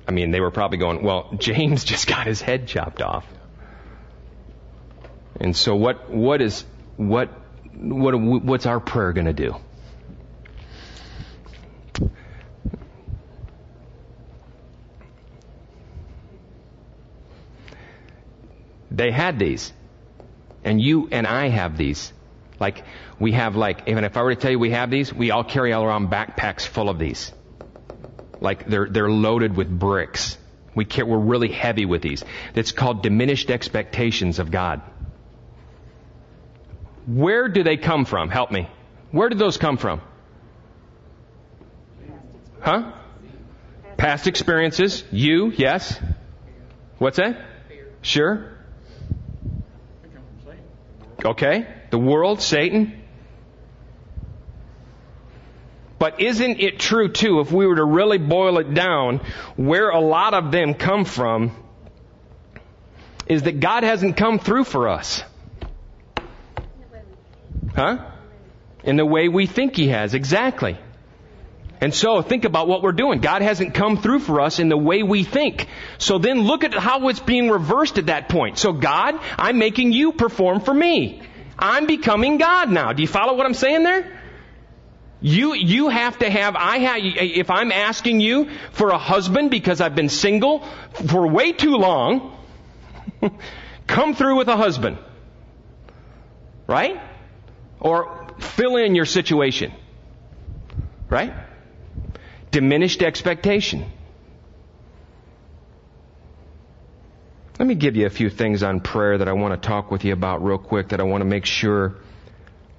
I 0.08 0.12
mean, 0.12 0.32
they 0.32 0.40
were 0.40 0.52
probably 0.52 0.78
going, 0.78 1.04
well, 1.04 1.30
James 1.38 1.84
just 1.84 2.08
got 2.08 2.28
his 2.28 2.42
head 2.42 2.68
chopped 2.68 3.02
off. 3.02 3.26
And 5.40 5.56
so 5.56 5.76
what, 5.76 6.10
what 6.10 6.42
is, 6.42 6.66
what, 6.98 7.30
what, 7.74 8.20
what's 8.20 8.66
our 8.66 8.80
prayer 8.80 9.14
going 9.14 9.28
to 9.28 9.34
do? 9.34 9.56
They 18.92 19.12
had 19.12 19.40
these. 19.40 19.72
And 20.64 20.82
you 20.82 21.08
and 21.12 21.26
I 21.26 21.48
have 21.48 21.78
these. 21.78 22.12
Like, 22.60 22.84
we 23.20 23.32
have 23.34 23.56
like, 23.56 23.88
even 23.88 24.04
if 24.04 24.18
I 24.18 24.24
were 24.24 24.36
to 24.36 24.40
tell 24.40 24.52
you 24.52 24.60
we 24.60 24.72
have 24.72 24.92
these, 24.92 25.14
we 25.14 25.32
all 25.32 25.44
carry 25.44 25.74
all 25.74 25.84
around 25.84 26.10
backpacks 26.10 26.68
full 26.68 26.90
of 26.90 27.00
these. 27.00 27.32
Like, 28.42 28.68
they're, 28.68 28.88
they're 28.90 29.10
loaded 29.10 29.56
with 29.56 29.70
bricks. 29.70 30.38
We 30.76 30.86
care, 30.86 31.06
we're 31.06 31.18
really 31.18 31.50
heavy 31.50 31.86
with 31.86 32.02
these. 32.02 32.24
It's 32.56 32.72
called 32.72 33.02
diminished 33.02 33.50
expectations 33.50 34.40
of 34.40 34.52
God. 34.52 34.82
Where 37.08 37.48
do 37.48 37.64
they 37.64 37.78
come 37.78 38.06
from? 38.06 38.30
Help 38.30 38.52
me. 38.52 38.70
Where 39.12 39.30
did 39.30 39.40
those 39.40 39.58
come 39.58 39.78
from? 39.78 40.02
Huh? 42.60 42.92
Past 43.98 44.28
experiences. 44.28 45.04
You, 45.12 45.52
yes. 45.52 46.00
What's 46.98 47.18
that? 47.18 47.46
Sure. 48.02 48.58
Okay. 51.26 51.68
The 51.90 52.00
world, 52.00 52.42
Satan. 52.42 53.02
But 55.98 56.22
isn't 56.22 56.62
it 56.62 56.80
true 56.80 57.10
too, 57.10 57.42
if 57.42 57.52
we 57.52 57.68
were 57.68 57.76
to 57.76 57.84
really 57.84 58.18
boil 58.18 58.58
it 58.60 58.74
down, 58.74 59.20
where 59.58 59.90
a 59.90 60.00
lot 60.00 60.34
of 60.34 60.52
them 60.52 60.74
come 60.74 61.04
from 61.04 61.52
is 63.28 63.44
that 63.44 63.60
God 63.60 63.84
hasn't 63.84 64.16
come 64.16 64.40
through 64.40 64.64
for 64.64 64.88
us. 64.88 65.24
Huh? 67.76 68.12
In 68.84 68.96
the 68.96 69.06
way 69.06 69.28
we 69.28 69.46
think 69.46 69.76
He 69.76 69.90
has, 69.90 70.14
exactly. 70.14 70.78
And 71.82 71.94
so 71.94 72.22
think 72.22 72.44
about 72.44 72.68
what 72.68 72.82
we're 72.82 72.92
doing. 72.92 73.20
God 73.20 73.42
hasn't 73.42 73.74
come 73.74 73.98
through 73.98 74.20
for 74.20 74.42
us 74.42 74.60
in 74.60 74.68
the 74.68 74.78
way 74.78 75.04
we 75.04 75.24
think. 75.24 75.68
So 75.98 76.18
then 76.18 76.42
look 76.42 76.64
at 76.64 76.74
how 76.74 77.08
it's 77.08 77.22
being 77.22 77.50
reversed 77.50 77.98
at 77.98 78.08
that 78.08 78.28
point. 78.28 78.58
So 78.58 78.74
God, 78.74 79.16
I'm 79.38 79.58
making 79.58 79.94
you 79.94 80.12
perform 80.12 80.60
for 80.60 80.74
me. 80.74 81.22
I'm 81.60 81.86
becoming 81.86 82.38
God 82.38 82.72
now. 82.72 82.94
Do 82.94 83.02
you 83.02 83.08
follow 83.08 83.36
what 83.36 83.46
I'm 83.46 83.54
saying 83.54 83.84
there? 83.84 84.20
You, 85.22 85.54
you 85.54 85.90
have 85.90 86.18
to 86.20 86.30
have, 86.30 86.56
I 86.56 86.78
have, 86.78 87.02
if 87.04 87.50
I'm 87.50 87.74
asking 87.74 88.22
you 88.22 88.50
for 88.72 88.90
a 88.90 88.98
husband 88.98 89.52
because 89.52 89.82
I've 89.82 89.96
been 89.96 90.08
single 90.08 90.66
for 91.08 91.28
way 91.28 91.52
too 91.52 91.76
long, 91.76 92.38
come 93.88 94.16
through 94.16 94.38
with 94.38 94.48
a 94.48 94.56
husband. 94.56 94.98
Right? 96.68 97.02
Or 97.82 98.28
fill 98.40 98.78
in 98.78 98.96
your 98.96 99.06
situation. 99.06 99.74
Right? 101.10 101.34
Diminished 102.52 103.04
expectation. 103.04 103.92
Let 107.60 107.68
me 107.68 107.76
give 107.76 107.98
you 107.98 108.06
a 108.06 108.10
few 108.10 108.30
things 108.30 108.64
on 108.64 108.80
prayer 108.80 109.18
that 109.18 109.28
I 109.28 109.34
want 109.34 109.62
to 109.62 109.68
talk 109.68 109.92
with 109.92 110.06
you 110.06 110.14
about 110.14 110.42
real 110.42 110.58
quick 110.58 110.90
that 110.90 111.02
I 111.02 111.04
want 111.04 111.22
to 111.22 111.26
make 111.26 111.46
sure 111.46 111.96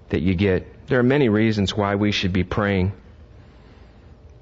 that 0.09 0.23
you 0.23 0.35
get. 0.35 0.87
There 0.87 0.99
are 0.99 1.03
many 1.03 1.29
reasons 1.29 1.77
why 1.77 1.97
we 1.97 2.13
should 2.13 2.33
be 2.33 2.45
praying. 2.45 2.93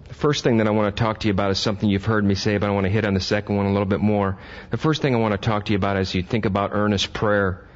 The 0.07 0.15
first 0.15 0.45
thing 0.45 0.59
that 0.59 0.69
I 0.69 0.71
want 0.71 0.95
to 0.95 1.03
talk 1.03 1.19
to 1.21 1.27
you 1.27 1.33
about 1.33 1.51
is 1.51 1.59
something 1.59 1.91
you've 1.91 2.05
heard 2.05 2.25
me 2.25 2.37
say, 2.37 2.57
but 2.57 2.69
I 2.69 2.73
want 2.73 2.85
to 2.85 2.91
hit 2.91 3.05
on 3.05 3.15
the 3.15 3.21
second 3.21 3.57
one 3.57 3.67
a 3.67 3.73
little 3.73 3.85
bit 3.85 3.99
more. 3.99 4.39
The 4.71 4.77
first 4.77 5.03
thing 5.03 5.13
I 5.13 5.19
want 5.19 5.33
to 5.33 5.39
talk 5.39 5.65
to 5.65 5.73
you 5.73 5.77
about 5.77 5.97
as 5.97 6.15
you 6.15 6.23
think 6.23 6.45
about 6.45 6.71
earnest 6.73 7.13
prayer, 7.13 7.67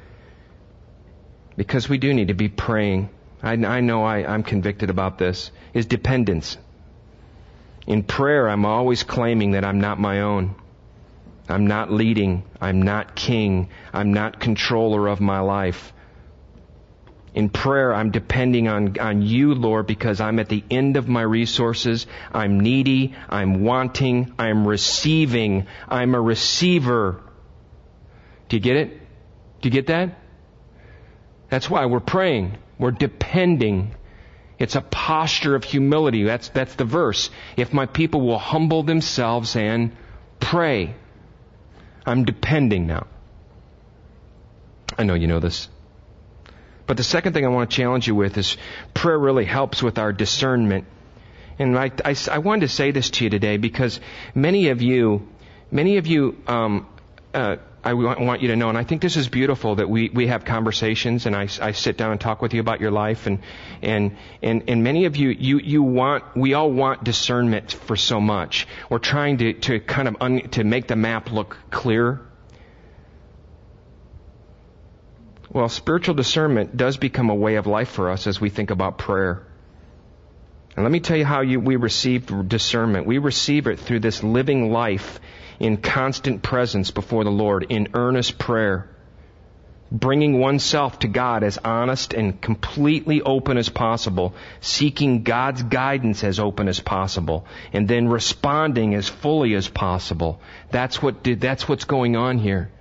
because 1.57 1.89
we 1.89 1.97
do 1.97 2.13
need 2.13 2.29
to 2.29 2.33
be 2.33 2.47
praying. 2.47 3.09
I, 3.43 3.51
I 3.51 3.81
know 3.81 4.05
I, 4.05 4.25
I'm 4.25 4.41
convicted 4.41 4.89
about 4.89 5.17
this, 5.17 5.51
is 5.73 5.85
dependence. 5.85 6.57
In 7.87 8.03
prayer, 8.03 8.47
I'm 8.47 8.65
always 8.65 9.03
claiming 9.03 9.51
that 9.51 9.65
I'm 9.65 9.81
not 9.81 9.99
my 9.99 10.21
own. 10.21 10.55
I'm 11.47 11.67
not 11.67 11.91
leading. 11.91 12.43
I'm 12.61 12.81
not 12.81 13.15
king. 13.15 13.69
I'm 13.91 14.13
not 14.13 14.39
controller 14.39 15.07
of 15.07 15.19
my 15.19 15.39
life. 15.39 15.93
In 17.33 17.49
prayer, 17.49 17.93
I'm 17.93 18.11
depending 18.11 18.67
on, 18.67 18.97
on 18.99 19.23
you, 19.23 19.55
Lord, 19.55 19.87
because 19.87 20.21
I'm 20.21 20.37
at 20.39 20.49
the 20.49 20.63
end 20.69 20.97
of 20.97 21.07
my 21.07 21.23
resources. 21.23 22.05
I'm 22.31 22.59
needy. 22.59 23.15
I'm 23.27 23.63
wanting. 23.63 24.33
I'm 24.37 24.67
receiving. 24.67 25.65
I'm 25.89 26.13
a 26.13 26.21
receiver. 26.21 27.21
Do 28.49 28.55
you 28.55 28.61
get 28.61 28.75
it? 28.75 28.99
Do 29.61 29.69
you 29.69 29.71
get 29.71 29.87
that? 29.87 30.19
That's 31.49 31.69
why 31.69 31.87
we're 31.87 31.99
praying. 31.99 32.57
We're 32.77 32.91
depending. 32.91 33.95
It's 34.59 34.75
a 34.75 34.81
posture 34.81 35.55
of 35.55 35.63
humility. 35.63 36.23
That's, 36.23 36.49
that's 36.49 36.75
the 36.75 36.85
verse. 36.85 37.31
If 37.57 37.73
my 37.73 37.87
people 37.87 38.21
will 38.21 38.37
humble 38.37 38.83
themselves 38.83 39.55
and 39.55 39.95
pray. 40.39 40.95
I'm 42.05 42.25
depending 42.25 42.87
now. 42.87 43.07
I 44.97 45.03
know 45.03 45.13
you 45.13 45.27
know 45.27 45.39
this. 45.39 45.69
But 46.85 46.97
the 46.97 47.03
second 47.03 47.33
thing 47.33 47.45
I 47.45 47.49
want 47.49 47.69
to 47.69 47.75
challenge 47.75 48.07
you 48.07 48.15
with 48.15 48.37
is 48.37 48.57
prayer 48.93 49.17
really 49.17 49.45
helps 49.45 49.81
with 49.81 49.97
our 49.97 50.11
discernment. 50.11 50.85
And 51.57 51.77
I, 51.77 51.91
I, 52.03 52.15
I 52.31 52.37
wanted 52.39 52.61
to 52.61 52.67
say 52.67 52.91
this 52.91 53.09
to 53.11 53.23
you 53.23 53.29
today 53.29 53.57
because 53.57 53.99
many 54.35 54.69
of 54.69 54.81
you, 54.81 55.27
many 55.71 55.97
of 55.97 56.07
you, 56.07 56.41
um, 56.47 56.87
uh, 57.33 57.57
I 57.85 57.93
want 57.93 58.41
you 58.41 58.47
to 58.47 58.55
know, 58.55 58.69
and 58.69 58.77
I 58.77 58.83
think 58.83 59.01
this 59.01 59.17
is 59.17 59.27
beautiful 59.27 59.75
that 59.75 59.89
we, 59.89 60.09
we 60.09 60.27
have 60.27 60.45
conversations 60.45 61.25
and 61.25 61.35
I, 61.35 61.49
I 61.61 61.73
sit 61.73 61.97
down 61.97 62.11
and 62.11 62.21
talk 62.21 62.41
with 62.41 62.53
you 62.53 62.61
about 62.61 62.79
your 62.79 62.91
life 62.91 63.27
and, 63.27 63.39
and, 63.81 64.15
and, 64.41 64.63
and 64.69 64.83
many 64.83 65.05
of 65.05 65.17
you, 65.17 65.29
you, 65.29 65.59
you 65.59 65.83
want, 65.83 66.23
we 66.35 66.53
all 66.53 66.71
want 66.71 67.03
discernment 67.03 67.73
for 67.73 67.97
so 67.97 68.21
much. 68.21 68.67
We're 68.89 68.99
trying 68.99 69.37
to, 69.39 69.53
to 69.53 69.79
kind 69.81 70.07
of, 70.07 70.15
un, 70.21 70.49
to 70.51 70.63
make 70.63 70.87
the 70.87 70.95
map 70.95 71.31
look 71.31 71.57
clear 71.71 72.21
Well, 75.53 75.69
spiritual 75.69 76.15
discernment 76.15 76.75
does 76.75 76.97
become 76.97 77.29
a 77.29 77.35
way 77.35 77.55
of 77.55 77.67
life 77.67 77.89
for 77.89 78.09
us 78.09 78.25
as 78.25 78.41
we 78.41 78.49
think 78.49 78.71
about 78.71 78.97
prayer. 78.97 79.45
And 80.75 80.83
let 80.83 80.91
me 80.91 80.99
tell 80.99 81.15
you 81.15 81.25
how 81.25 81.41
you, 81.41 81.59
we 81.59 81.75
receive 81.75 82.49
discernment. 82.49 83.05
We 83.05 83.19
receive 83.19 83.67
it 83.67 83.79
through 83.79 83.99
this 83.99 84.23
living 84.23 84.71
life 84.71 85.19
in 85.59 85.77
constant 85.77 86.41
presence 86.41 86.91
before 86.91 87.23
the 87.23 87.31
Lord, 87.31 87.67
in 87.69 87.89
earnest 87.93 88.37
prayer. 88.37 88.89
Bringing 89.91 90.39
oneself 90.39 90.99
to 90.99 91.07
God 91.07 91.43
as 91.43 91.59
honest 91.59 92.15
and 92.15 92.41
completely 92.41 93.21
open 93.21 93.57
as 93.57 93.69
possible, 93.69 94.33
seeking 94.59 95.21
God's 95.21 95.61
guidance 95.61 96.23
as 96.23 96.39
open 96.39 96.67
as 96.67 96.79
possible, 96.79 97.45
and 97.73 97.87
then 97.87 98.07
responding 98.07 98.95
as 98.95 99.07
fully 99.07 99.53
as 99.53 99.67
possible. 99.67 100.41
That's 100.71 101.01
what, 101.01 101.23
that's 101.23 101.69
what's 101.69 101.85
going 101.85 102.15
on 102.15 102.39
here 102.39 102.71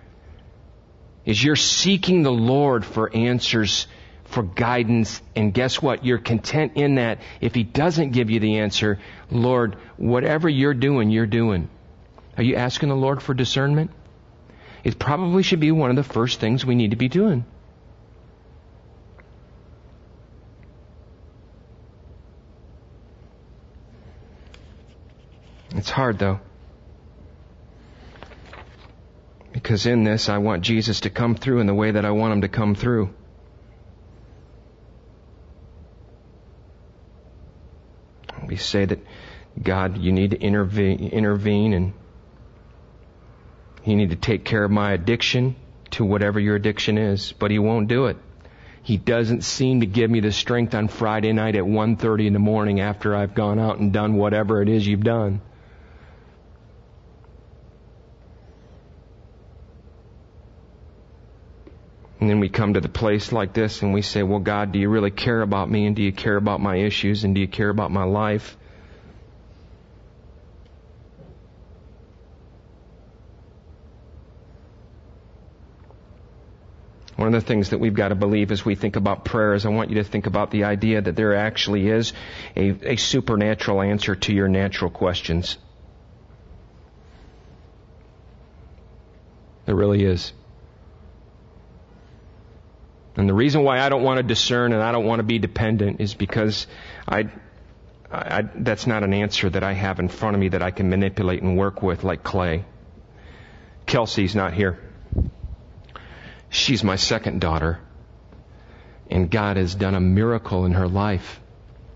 is 1.25 1.43
you're 1.43 1.57
seeking 1.57 2.23
the 2.23 2.33
Lord 2.33 2.85
for 2.85 3.15
answers, 3.15 3.87
for 4.25 4.43
guidance, 4.43 5.21
and 5.37 5.55
guess 5.55 5.81
what? 5.81 6.05
You're 6.05 6.19
content 6.19 6.73
in 6.77 6.97
that. 6.97 7.21
If 7.41 7.55
He 7.55 7.63
doesn't 7.63 8.11
give 8.11 8.31
you 8.31 8.41
the 8.41 8.59
answer, 8.59 8.99
Lord, 9.31 9.77
whatever 9.97 10.49
you're 10.49 10.75
doing, 10.75 11.11
you're 11.11 11.27
doing. 11.27 11.69
Are 12.37 12.43
you 12.43 12.57
asking 12.57 12.89
the 12.89 12.97
Lord 12.97 13.23
for 13.23 13.35
discernment? 13.35 13.91
It 14.85 14.99
probably 14.99 15.43
should 15.43 15.61
be 15.61 15.71
one 15.71 15.91
of 15.91 15.97
the 15.97 16.03
first 16.03 16.41
things 16.41 16.65
we 16.65 16.75
need 16.75 16.91
to 16.91 16.97
be 16.97 17.09
doing. 17.09 17.45
It's 25.75 25.91
hard 25.91 26.19
though. 26.19 26.41
Because 29.53 29.87
in 29.87 30.05
this, 30.05 30.29
I 30.29 30.39
want 30.39 30.63
Jesus 30.63 31.01
to 31.01 31.11
come 31.11 31.35
through 31.35 31.61
in 31.61 31.67
the 31.67 31.75
way 31.75 31.91
that 31.91 32.05
I 32.05 32.11
want 32.11 32.33
him 32.33 32.41
to 32.41 32.49
come 32.49 32.75
through. 32.75 33.13
We 38.47 38.57
say 38.57 38.85
that, 38.87 38.99
God, 39.63 39.99
you 39.99 40.11
need 40.13 40.33
to 40.33 40.41
intervene, 40.41 41.09
intervene 41.11 41.75
and 41.75 41.93
you 43.85 43.97
need 43.97 44.11
to 44.11 44.17
take 44.17 44.45
care 44.45 44.65
of 44.65 44.71
my 44.71 44.93
addiction 44.93 45.57
to 45.93 46.05
whatever 46.05 46.41
your 46.41 46.57
addiction 46.57 46.99
is, 46.99 47.33
but 47.33 47.51
he 47.51 47.59
won't 47.59 47.89
do 47.89 48.07
it. 48.07 48.17
He 48.83 48.97
doesn't 48.97 49.43
seem 49.43 49.81
to 49.81 49.87
give 49.87 50.11
me 50.11 50.21
the 50.21 50.33
strength 50.33 50.75
on 50.75 50.89
Friday 50.89 51.33
night 51.33 51.55
at 51.55 51.65
1:30 51.65 52.27
in 52.27 52.33
the 52.33 52.39
morning 52.39 52.81
after 52.81 53.15
I've 53.15 53.35
gone 53.35 53.59
out 53.59 53.79
and 53.79 53.93
done 53.93 54.15
whatever 54.15 54.61
it 54.61 54.69
is 54.69 54.87
you've 54.87 55.05
done. 55.05 55.41
And 62.23 62.31
then 62.31 62.39
we 62.39 62.49
come 62.49 62.75
to 62.75 62.81
the 62.81 62.89
place 62.89 63.33
like 63.33 63.53
this 63.53 63.83
and 63.83 63.93
we 63.93 64.01
say, 64.01 64.23
well, 64.23 64.39
God, 64.39 64.71
do 64.71 64.79
you 64.79 64.89
really 64.89 65.11
care 65.11 65.43
about 65.43 65.69
me? 65.69 65.87
And 65.87 65.97
do 65.97 66.05
you 66.05 66.13
care 66.13 66.37
about 66.37 66.61
my 66.61 66.77
issues? 66.77 67.25
And 67.25 67.35
do 67.35 67.41
you 67.41 67.49
care 67.49 67.69
about 67.69 67.91
my 67.91 68.05
life? 68.05 68.57
One 77.17 77.29
of 77.29 77.35
the 77.35 77.47
things 77.47 77.71
that 77.71 77.79
we've 77.79 77.95
got 77.95 78.09
to 78.09 78.15
believe 78.15 78.51
as 78.53 78.65
we 78.65 78.75
think 78.75 78.97
about 78.97 79.25
prayer 79.25 79.55
is 79.55 79.67
I 79.67 79.69
want 79.69 79.91
you 79.91 79.97
to 79.97 80.05
think 80.05 80.27
about 80.27 80.51
the 80.51 80.65
idea 80.65 81.01
that 81.01 81.15
there 81.15 81.35
actually 81.35 81.89
is 81.89 82.15
a, 82.57 82.93
a 82.93 82.97
supernatural 82.97 83.83
answer 83.83 84.15
to 84.15 84.33
your 84.33 84.49
natural 84.49 84.91
questions. 84.91 85.59
There 89.67 89.75
really 89.75 90.05
is. 90.05 90.33
And 93.15 93.29
the 93.29 93.35
reason 93.35 93.63
why 93.63 93.81
I 93.81 93.91
don't 93.91 94.03
want 94.03 94.17
to 94.19 94.23
discern 94.23 94.73
and 94.73 94.83
I 94.83 94.91
don't 94.91 95.05
want 95.05 95.19
to 95.19 95.25
be 95.25 95.39
dependent 95.39 96.01
is 96.01 96.15
because 96.15 96.67
I, 97.07 97.29
I, 98.11 98.43
that's 98.55 98.87
not 98.87 99.03
an 99.05 99.13
answer 99.13 99.51
that 99.51 99.63
I 99.63 99.75
have 99.75 100.01
in 100.01 100.09
front 100.09 100.35
of 100.35 100.41
me 100.41 100.49
that 100.49 100.63
I 100.63 100.71
can 100.71 100.89
manipulate 100.89 101.43
and 101.43 101.59
work 101.59 101.83
with 101.83 102.05
like 102.05 102.23
clay. 102.23 102.65
Kelsey's 103.85 104.35
not 104.35 104.55
here. 104.55 104.79
She's 106.53 106.85
my 106.85 106.97
second 106.97 107.41
daughter. 107.41 107.81
And 109.11 109.31
God 109.31 109.57
has 109.57 109.75
done 109.75 109.95
a 109.95 110.01
miracle 110.01 110.67
in 110.67 110.73
her 110.73 110.87
life 110.87 111.41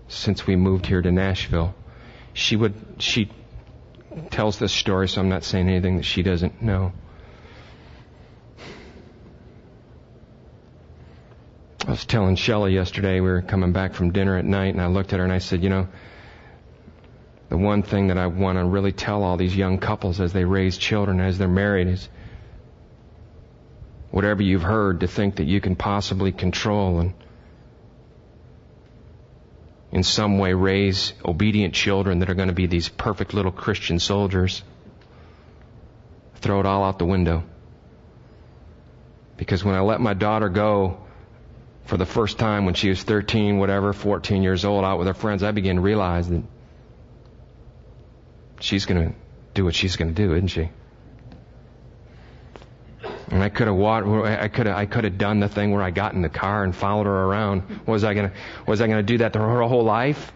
since 0.07 0.47
we 0.47 0.55
moved 0.55 0.87
here 0.87 1.01
to 1.01 1.11
Nashville. 1.11 1.75
She 2.33 2.55
would, 2.55 2.73
she 2.97 3.29
tells 4.31 4.57
this 4.57 4.73
story, 4.73 5.07
so 5.07 5.21
I'm 5.21 5.29
not 5.29 5.43
saying 5.43 5.69
anything 5.69 5.97
that 5.97 6.05
she 6.05 6.23
doesn't 6.23 6.59
know. 6.59 6.91
I 11.85 11.91
was 11.91 12.05
telling 12.05 12.35
Shelley 12.35 12.73
yesterday, 12.73 13.19
we 13.19 13.29
were 13.29 13.43
coming 13.43 13.71
back 13.71 13.93
from 13.93 14.11
dinner 14.11 14.37
at 14.37 14.43
night, 14.45 14.73
and 14.73 14.81
I 14.81 14.87
looked 14.87 15.13
at 15.13 15.19
her 15.19 15.23
and 15.23 15.31
I 15.31 15.37
said, 15.37 15.61
You 15.61 15.69
know, 15.69 15.87
the 17.49 17.57
one 17.57 17.83
thing 17.83 18.07
that 18.07 18.17
I 18.17 18.25
want 18.25 18.57
to 18.57 18.65
really 18.65 18.91
tell 18.91 19.23
all 19.23 19.37
these 19.37 19.55
young 19.55 19.77
couples 19.77 20.19
as 20.19 20.33
they 20.33 20.45
raise 20.45 20.79
children, 20.79 21.21
as 21.21 21.37
they're 21.37 21.47
married, 21.47 21.87
is 21.87 22.09
whatever 24.17 24.41
you've 24.41 24.63
heard 24.63 25.01
to 25.01 25.07
think 25.07 25.35
that 25.35 25.43
you 25.43 25.61
can 25.61 25.75
possibly 25.75 26.31
control 26.31 26.99
and 27.01 27.13
in 29.91 30.01
some 30.01 30.39
way 30.39 30.55
raise 30.55 31.13
obedient 31.23 31.75
children 31.75 32.17
that 32.17 32.27
are 32.27 32.33
going 32.33 32.47
to 32.47 32.55
be 32.55 32.65
these 32.65 32.89
perfect 32.89 33.35
little 33.35 33.51
Christian 33.51 33.99
soldiers. 33.99 34.63
Throw 36.37 36.59
it 36.59 36.65
all 36.65 36.83
out 36.83 36.97
the 36.97 37.05
window. 37.05 37.43
Because 39.37 39.63
when 39.63 39.75
I 39.75 39.81
let 39.81 40.01
my 40.01 40.15
daughter 40.15 40.49
go 40.49 40.97
for 41.85 41.97
the 41.97 42.07
first 42.07 42.39
time 42.39 42.65
when 42.65 42.73
she 42.73 42.89
was 42.89 43.03
13, 43.03 43.59
whatever, 43.59 43.93
14 43.93 44.41
years 44.41 44.65
old, 44.65 44.83
out 44.83 44.97
with 44.97 45.05
her 45.07 45.13
friends, 45.13 45.43
I 45.43 45.51
began 45.51 45.75
to 45.75 45.81
realize 45.81 46.27
that 46.29 46.41
she's 48.61 48.87
going 48.87 49.09
to 49.09 49.15
do 49.53 49.63
what 49.63 49.75
she's 49.75 49.95
going 49.95 50.11
to 50.11 50.19
do, 50.19 50.33
isn't 50.33 50.47
she? 50.47 50.71
And 53.29 53.43
I 53.43 53.49
could 53.49 53.67
have 53.67 53.79
I 53.79 54.47
could 54.47 54.67
have, 54.67 54.77
I 54.77 54.85
could 54.85 55.03
have 55.03 55.17
done 55.17 55.39
the 55.41 55.49
thing 55.49 55.71
where 55.71 55.83
I 55.83 55.91
got 55.91 56.13
in 56.13 56.21
the 56.21 56.29
car 56.29 56.63
and 56.63 56.75
followed 56.75 57.07
her 57.07 57.23
around. 57.25 57.81
Was 57.85 58.03
I 58.03 58.13
gonna, 58.13 58.31
was 58.65 58.81
I 58.81 58.87
gonna 58.87 59.03
do 59.03 59.17
that 59.17 59.35
her 59.35 59.61
whole 59.63 59.83
life? 59.83 60.31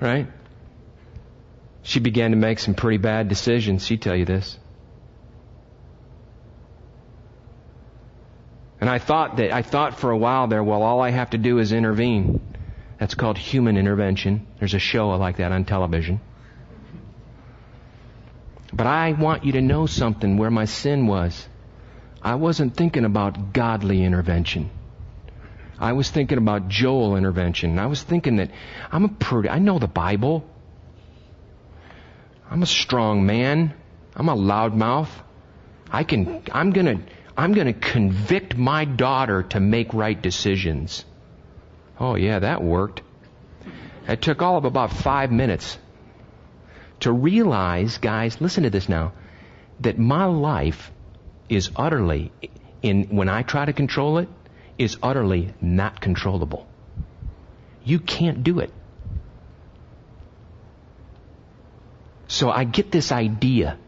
Right? 0.00 0.26
She 1.82 2.00
began 2.00 2.32
to 2.32 2.36
make 2.36 2.58
some 2.58 2.74
pretty 2.74 2.98
bad 2.98 3.28
decisions. 3.28 3.86
She'd 3.86 4.02
tell 4.02 4.16
you 4.16 4.24
this. 4.24 4.58
And 8.80 8.90
I 8.90 8.98
thought 8.98 9.36
that, 9.36 9.52
I 9.52 9.62
thought 9.62 9.98
for 9.98 10.10
a 10.10 10.18
while 10.18 10.48
there, 10.48 10.62
well, 10.62 10.82
all 10.82 11.00
I 11.00 11.10
have 11.10 11.30
to 11.30 11.38
do 11.38 11.58
is 11.58 11.72
intervene. 11.72 12.40
That's 12.98 13.14
called 13.14 13.38
human 13.38 13.76
intervention. 13.76 14.46
There's 14.58 14.74
a 14.74 14.78
show 14.78 15.10
like 15.10 15.36
that 15.36 15.52
on 15.52 15.64
television. 15.64 16.20
But 18.76 18.86
I 18.86 19.12
want 19.12 19.44
you 19.44 19.52
to 19.52 19.62
know 19.62 19.86
something 19.86 20.36
where 20.36 20.50
my 20.50 20.66
sin 20.66 21.06
was. 21.06 21.48
I 22.20 22.34
wasn't 22.34 22.76
thinking 22.76 23.06
about 23.06 23.54
godly 23.54 24.04
intervention. 24.04 24.68
I 25.78 25.94
was 25.94 26.10
thinking 26.10 26.36
about 26.36 26.68
Joel 26.68 27.16
intervention. 27.16 27.78
I 27.78 27.86
was 27.86 28.02
thinking 28.02 28.36
that 28.36 28.50
I'm 28.92 29.04
a 29.04 29.08
pretty, 29.08 29.48
I 29.48 29.60
know 29.60 29.78
the 29.78 29.86
Bible. 29.86 30.44
I'm 32.50 32.62
a 32.62 32.66
strong 32.66 33.24
man. 33.24 33.72
I'm 34.14 34.28
a 34.28 34.36
loudmouth. 34.36 35.10
I 35.90 36.04
can, 36.04 36.42
I'm 36.52 36.72
gonna, 36.72 37.00
I'm 37.34 37.54
gonna 37.54 37.72
convict 37.72 38.58
my 38.58 38.84
daughter 38.84 39.42
to 39.54 39.60
make 39.60 39.94
right 39.94 40.20
decisions. 40.20 41.02
Oh 41.98 42.14
yeah, 42.14 42.40
that 42.40 42.62
worked. 42.62 43.00
It 44.06 44.20
took 44.20 44.42
all 44.42 44.58
of 44.58 44.66
about 44.66 44.92
five 44.92 45.32
minutes 45.32 45.78
to 47.00 47.12
realize, 47.12 47.98
guys, 47.98 48.40
listen 48.40 48.64
to 48.64 48.70
this 48.70 48.88
now, 48.88 49.12
that 49.80 49.98
my 49.98 50.24
life 50.24 50.90
is 51.48 51.70
utterly, 51.76 52.32
in, 52.82 53.04
when 53.04 53.28
I 53.28 53.42
try 53.42 53.64
to 53.64 53.72
control 53.72 54.18
it, 54.18 54.28
is 54.78 54.96
utterly 55.02 55.54
not 55.60 56.00
controllable. 56.00 56.66
You 57.84 57.98
can't 57.98 58.42
do 58.42 58.60
it. 58.60 58.72
So 62.28 62.50
I 62.50 62.64
get 62.64 62.90
this 62.90 63.12
idea. 63.12 63.78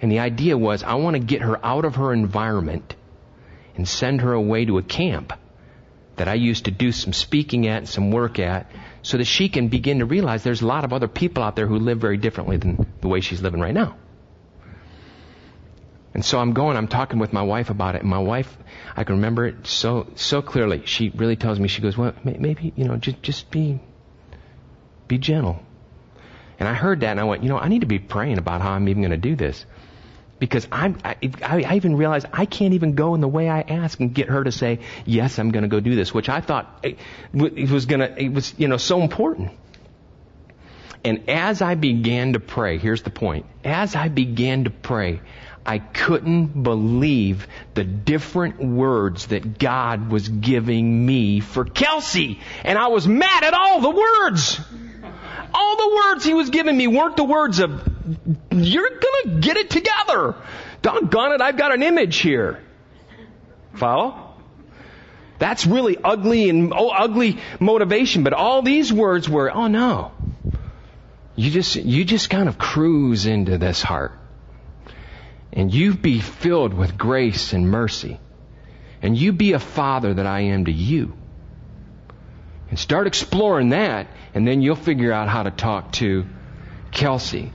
And 0.00 0.10
the 0.10 0.20
idea 0.20 0.56
was 0.56 0.82
I 0.82 0.94
want 0.94 1.14
to 1.14 1.20
get 1.20 1.42
her 1.42 1.64
out 1.64 1.84
of 1.84 1.96
her 1.96 2.12
environment 2.12 2.94
and 3.76 3.86
send 3.86 4.22
her 4.22 4.32
away 4.32 4.64
to 4.64 4.78
a 4.78 4.82
camp 4.82 5.32
that 6.20 6.28
I 6.28 6.34
used 6.34 6.66
to 6.66 6.70
do 6.70 6.92
some 6.92 7.14
speaking 7.14 7.66
at 7.66 7.78
and 7.78 7.88
some 7.88 8.10
work 8.10 8.38
at 8.38 8.70
so 9.00 9.16
that 9.16 9.24
she 9.24 9.48
can 9.48 9.68
begin 9.68 10.00
to 10.00 10.04
realize 10.04 10.42
there's 10.42 10.60
a 10.60 10.66
lot 10.66 10.84
of 10.84 10.92
other 10.92 11.08
people 11.08 11.42
out 11.42 11.56
there 11.56 11.66
who 11.66 11.78
live 11.78 11.98
very 11.98 12.18
differently 12.18 12.58
than 12.58 12.86
the 13.00 13.08
way 13.08 13.22
she's 13.22 13.40
living 13.40 13.58
right 13.58 13.72
now. 13.72 13.96
And 16.12 16.22
so 16.22 16.38
I'm 16.38 16.52
going, 16.52 16.76
I'm 16.76 16.88
talking 16.88 17.18
with 17.20 17.32
my 17.32 17.40
wife 17.40 17.70
about 17.70 17.94
it, 17.94 18.02
and 18.02 18.10
my 18.10 18.18
wife, 18.18 18.54
I 18.94 19.04
can 19.04 19.14
remember 19.14 19.46
it 19.46 19.66
so, 19.66 20.08
so 20.14 20.42
clearly. 20.42 20.82
She 20.84 21.08
really 21.08 21.36
tells 21.36 21.58
me, 21.58 21.68
she 21.68 21.80
goes, 21.80 21.96
well, 21.96 22.12
maybe, 22.22 22.74
you 22.76 22.84
know, 22.84 22.96
just, 22.96 23.22
just 23.22 23.50
be, 23.50 23.80
be 25.08 25.16
gentle. 25.16 25.58
And 26.58 26.68
I 26.68 26.74
heard 26.74 27.00
that 27.00 27.12
and 27.12 27.20
I 27.20 27.24
went, 27.24 27.44
you 27.44 27.48
know, 27.48 27.56
I 27.56 27.68
need 27.68 27.80
to 27.80 27.86
be 27.86 27.98
praying 27.98 28.36
about 28.36 28.60
how 28.60 28.72
I'm 28.72 28.86
even 28.90 29.00
going 29.00 29.10
to 29.12 29.16
do 29.16 29.36
this 29.36 29.64
because 30.40 30.66
I'm, 30.72 30.98
I, 31.04 31.16
I 31.42 31.76
even 31.76 31.96
realized 31.96 32.26
I 32.32 32.46
can't 32.46 32.74
even 32.74 32.94
go 32.94 33.14
in 33.14 33.20
the 33.20 33.28
way 33.28 33.48
I 33.48 33.60
ask 33.60 34.00
and 34.00 34.12
get 34.12 34.28
her 34.28 34.42
to 34.42 34.50
say, 34.50 34.80
yes, 35.04 35.38
I'm 35.38 35.50
going 35.52 35.62
to 35.62 35.68
go 35.68 35.78
do 35.78 35.94
this, 35.94 36.12
which 36.12 36.28
I 36.28 36.40
thought 36.40 36.80
eh, 36.82 36.94
it 37.32 37.70
was 37.70 37.86
going 37.86 38.00
to, 38.00 38.20
it 38.20 38.32
was, 38.32 38.54
you 38.58 38.66
know, 38.66 38.78
so 38.78 39.02
important. 39.02 39.52
And 41.04 41.28
as 41.28 41.62
I 41.62 41.74
began 41.76 42.32
to 42.32 42.40
pray, 42.40 42.78
here's 42.78 43.02
the 43.02 43.10
point. 43.10 43.46
As 43.64 43.94
I 43.94 44.08
began 44.08 44.64
to 44.64 44.70
pray, 44.70 45.20
I 45.64 45.78
couldn't 45.78 46.62
believe 46.62 47.46
the 47.74 47.84
different 47.84 48.60
words 48.60 49.26
that 49.28 49.58
God 49.58 50.10
was 50.10 50.28
giving 50.28 51.06
me 51.06 51.40
for 51.40 51.64
Kelsey. 51.64 52.40
And 52.64 52.78
I 52.78 52.88
was 52.88 53.06
mad 53.06 53.44
at 53.44 53.52
all 53.52 53.80
the 53.80 53.90
words. 53.90 54.60
All 55.52 55.76
the 55.76 55.96
words 55.96 56.24
he 56.24 56.34
was 56.34 56.48
giving 56.48 56.76
me 56.76 56.86
weren't 56.86 57.16
the 57.16 57.24
words 57.24 57.58
of 57.58 57.89
you're 58.50 58.90
gonna 58.90 59.40
get 59.40 59.56
it 59.56 59.70
together. 59.70 60.34
Doggone 60.82 61.32
it, 61.32 61.40
I've 61.40 61.56
got 61.56 61.74
an 61.74 61.82
image 61.82 62.16
here. 62.16 62.62
Follow? 63.74 64.34
That's 65.38 65.66
really 65.66 65.96
ugly 66.02 66.50
and 66.50 66.72
oh, 66.74 66.88
ugly 66.88 67.38
motivation, 67.58 68.24
but 68.24 68.32
all 68.32 68.62
these 68.62 68.92
words 68.92 69.28
were, 69.28 69.50
oh 69.50 69.68
no. 69.68 70.12
You 71.34 71.50
just, 71.50 71.76
you 71.76 72.04
just 72.04 72.28
kind 72.28 72.48
of 72.48 72.58
cruise 72.58 73.24
into 73.26 73.56
this 73.56 73.82
heart. 73.82 74.12
And 75.52 75.72
you 75.72 75.94
be 75.94 76.20
filled 76.20 76.74
with 76.74 76.98
grace 76.98 77.52
and 77.54 77.70
mercy. 77.70 78.20
And 79.02 79.16
you 79.16 79.32
be 79.32 79.54
a 79.54 79.58
father 79.58 80.12
that 80.12 80.26
I 80.26 80.40
am 80.40 80.66
to 80.66 80.72
you. 80.72 81.14
And 82.68 82.78
start 82.78 83.06
exploring 83.06 83.70
that, 83.70 84.08
and 84.34 84.46
then 84.46 84.60
you'll 84.60 84.76
figure 84.76 85.12
out 85.12 85.28
how 85.28 85.42
to 85.42 85.50
talk 85.50 85.92
to 85.92 86.26
Kelsey 86.92 87.52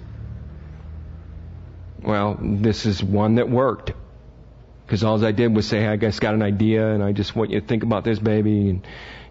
well, 2.06 2.38
this 2.40 2.86
is 2.86 3.04
one 3.04 3.36
that 3.36 3.50
worked. 3.50 3.92
Because 4.86 5.04
all 5.04 5.24
I 5.26 5.32
did 5.32 5.56
was 5.56 5.68
say, 5.68 5.80
hey, 5.80 5.88
I 5.88 5.96
guess 5.96 6.20
got 6.20 6.36
an 6.36 6.44
idea 6.44 6.88
and 6.92 7.04
I 7.04 7.12
just 7.12 7.36
want 7.36 7.50
you 7.50 7.60
to 7.60 7.66
think 7.66 7.82
about 7.82 8.04
this 8.04 8.20
baby 8.20 8.70
and, 8.70 8.88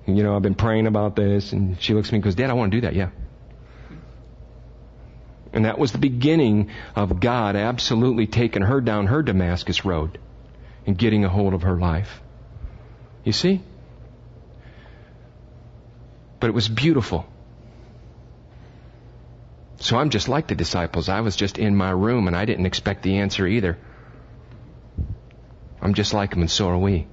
and 0.06 0.18
you 0.18 0.24
know, 0.24 0.34
I've 0.34 0.42
been 0.42 0.56
praying 0.56 0.88
about 0.88 1.14
this 1.14 1.52
and 1.52 1.80
she 1.80 1.94
looks 1.94 2.08
at 2.08 2.12
me 2.12 2.16
and 2.16 2.24
goes, 2.24 2.34
Dad, 2.34 2.50
I 2.50 2.54
want 2.54 2.72
to 2.72 2.78
do 2.78 2.80
that, 2.82 2.94
yeah. 2.94 3.10
And 5.52 5.66
that 5.66 5.78
was 5.78 5.92
the 5.92 5.98
beginning 5.98 6.70
of 6.96 7.20
God 7.20 7.54
absolutely 7.54 8.26
taking 8.26 8.62
her 8.62 8.80
down 8.80 9.06
her 9.06 9.22
Damascus 9.22 9.84
road 9.84 10.18
and 10.84 10.98
getting 10.98 11.24
a 11.24 11.28
hold 11.28 11.54
of 11.54 11.62
her 11.62 11.78
life. 11.78 12.20
You 13.22 13.32
see? 13.32 13.62
But 16.40 16.48
it 16.48 16.54
was 16.54 16.68
beautiful. 16.68 17.26
So 19.80 19.98
I'm 19.98 20.10
just 20.10 20.28
like 20.28 20.46
the 20.46 20.54
disciples. 20.54 21.08
I 21.08 21.20
was 21.20 21.36
just 21.36 21.58
in 21.58 21.76
my 21.76 21.90
room 21.90 22.26
and 22.26 22.36
I 22.36 22.44
didn't 22.44 22.66
expect 22.66 23.02
the 23.02 23.18
answer 23.18 23.46
either. 23.46 23.78
I'm 25.80 25.94
just 25.94 26.14
like 26.14 26.30
them 26.30 26.40
and 26.40 26.50
so 26.50 26.68
are 26.68 26.78
we. 26.78 27.06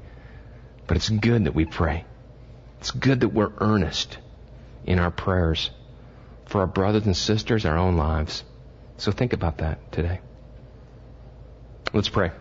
But 0.87 0.97
it's 0.97 1.09
good 1.09 1.45
that 1.45 1.55
we 1.55 1.65
pray. 1.65 2.05
It's 2.79 2.91
good 2.91 3.21
that 3.21 3.29
we're 3.29 3.51
earnest 3.59 4.17
in 4.85 4.99
our 4.99 5.11
prayers 5.11 5.69
for 6.45 6.61
our 6.61 6.67
brothers 6.67 7.05
and 7.05 7.15
sisters, 7.15 7.65
our 7.65 7.77
own 7.77 7.97
lives. 7.97 8.43
So 8.97 9.11
think 9.11 9.33
about 9.33 9.59
that 9.59 9.91
today. 9.91 10.19
Let's 11.93 12.09
pray. 12.09 12.31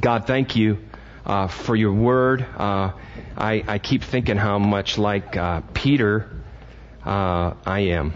God, 0.00 0.26
thank 0.26 0.56
you 0.56 0.78
uh, 1.26 1.48
for 1.48 1.76
your 1.76 1.92
word. 1.92 2.42
Uh, 2.56 2.92
I, 3.36 3.64
I, 3.66 3.78
keep 3.78 4.02
thinking 4.02 4.36
how 4.36 4.58
much 4.58 4.98
like 4.98 5.36
uh, 5.36 5.60
Peter 5.72 6.30
uh, 7.04 7.54
I 7.64 7.80
am. 7.90 8.14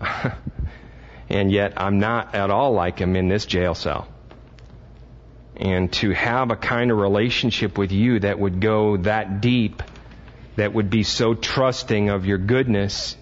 and 1.28 1.50
yet 1.52 1.74
I'm 1.76 1.98
not 1.98 2.34
at 2.34 2.50
all 2.50 2.72
like 2.72 2.98
him 2.98 3.16
in 3.16 3.28
this 3.28 3.46
jail 3.46 3.74
cell. 3.74 4.08
And 5.56 5.92
to 5.94 6.10
have 6.10 6.50
a 6.50 6.56
kind 6.56 6.90
of 6.90 6.98
relationship 6.98 7.76
with 7.76 7.92
you 7.92 8.20
that 8.20 8.38
would 8.38 8.60
go 8.60 8.96
that 8.98 9.40
deep, 9.40 9.82
that 10.56 10.72
would 10.72 10.88
be 10.88 11.02
so 11.02 11.34
trusting 11.34 12.08
of 12.08 12.24
your 12.24 12.38
goodness, 12.38 13.16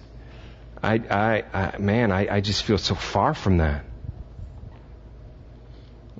I, 0.81 0.93
I, 0.93 1.43
I 1.53 1.77
man, 1.77 2.11
I, 2.11 2.35
I 2.35 2.41
just 2.41 2.63
feel 2.63 2.77
so 2.77 2.95
far 2.95 3.33
from 3.33 3.57
that. 3.57 3.83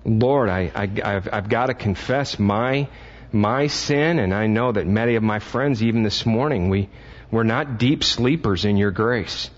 Lord, 0.03 0.49
I, 0.49 0.71
I, 0.75 1.15
I've, 1.15 1.29
I've 1.31 1.49
got 1.49 1.67
to 1.67 1.73
confess 1.73 2.39
my, 2.39 2.87
my 3.31 3.67
sin, 3.67 4.19
and 4.19 4.33
I 4.33 4.47
know 4.47 4.71
that 4.71 4.87
many 4.87 5.15
of 5.15 5.23
my 5.23 5.39
friends, 5.39 5.83
even 5.83 6.03
this 6.03 6.25
morning, 6.25 6.69
we, 6.69 6.89
we're 7.31 7.43
not 7.43 7.77
deep 7.77 8.03
sleepers 8.03 8.65
in 8.65 8.75
your 8.77 8.91
grace. 8.91 9.49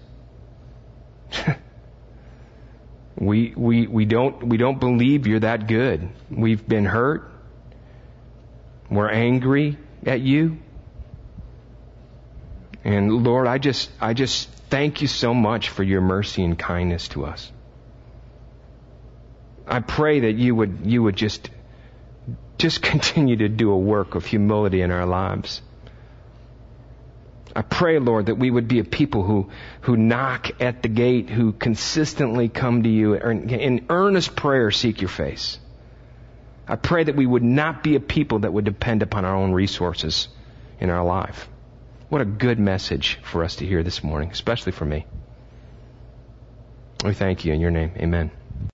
we, 3.15 3.53
we, 3.55 3.87
we 3.87 4.05
don't, 4.05 4.47
we 4.47 4.57
don't 4.57 4.79
believe 4.79 5.27
you're 5.27 5.39
that 5.39 5.67
good. 5.67 6.09
We've 6.29 6.65
been 6.67 6.85
hurt. 6.85 7.31
We're 8.89 9.09
angry 9.09 9.77
at 10.05 10.21
you. 10.21 10.57
And 12.83 13.23
Lord, 13.23 13.47
I 13.47 13.57
just, 13.57 13.89
I 13.99 14.13
just 14.13 14.49
thank 14.69 15.01
you 15.01 15.07
so 15.07 15.33
much 15.33 15.69
for 15.69 15.83
your 15.83 16.01
mercy 16.01 16.43
and 16.43 16.57
kindness 16.57 17.07
to 17.09 17.25
us. 17.25 17.51
I 19.67 19.79
pray 19.79 20.21
that 20.21 20.33
you 20.33 20.55
would, 20.55 20.79
you 20.85 21.03
would 21.03 21.15
just, 21.15 21.49
just 22.57 22.81
continue 22.91 23.37
to 23.37 23.49
do 23.49 23.71
a 23.71 23.77
work 23.77 24.15
of 24.15 24.25
humility 24.25 24.81
in 24.81 24.91
our 24.91 25.05
lives. 25.05 25.61
I 27.55 27.61
pray, 27.61 27.99
Lord, 27.99 28.27
that 28.27 28.35
we 28.35 28.49
would 28.49 28.67
be 28.67 28.79
a 28.79 28.83
people 28.83 29.23
who, 29.23 29.49
who 29.81 29.97
knock 29.97 30.61
at 30.61 30.81
the 30.81 30.89
gate, 30.89 31.29
who 31.29 31.51
consistently 31.51 32.49
come 32.49 32.83
to 32.83 32.89
you 32.89 33.15
and 33.15 33.51
in 33.51 33.85
earnest 33.89 34.35
prayer 34.35 34.71
seek 34.71 35.01
your 35.01 35.09
face. 35.09 35.59
I 36.67 36.75
pray 36.75 37.03
that 37.03 37.15
we 37.15 37.25
would 37.25 37.43
not 37.43 37.83
be 37.83 37.95
a 37.95 37.99
people 37.99 38.39
that 38.39 38.53
would 38.53 38.65
depend 38.65 39.03
upon 39.03 39.25
our 39.25 39.35
own 39.35 39.51
resources 39.51 40.29
in 40.79 40.89
our 40.89 41.03
life. 41.03 41.49
What 42.09 42.21
a 42.21 42.25
good 42.25 42.59
message 42.59 43.19
for 43.23 43.43
us 43.43 43.57
to 43.57 43.65
hear 43.65 43.83
this 43.83 44.03
morning, 44.03 44.31
especially 44.31 44.71
for 44.71 44.85
me. 44.85 45.05
We 47.03 47.13
thank 47.13 47.45
you 47.45 47.53
in 47.53 47.61
your 47.61 47.71
name. 47.71 47.91
Amen. 47.97 48.31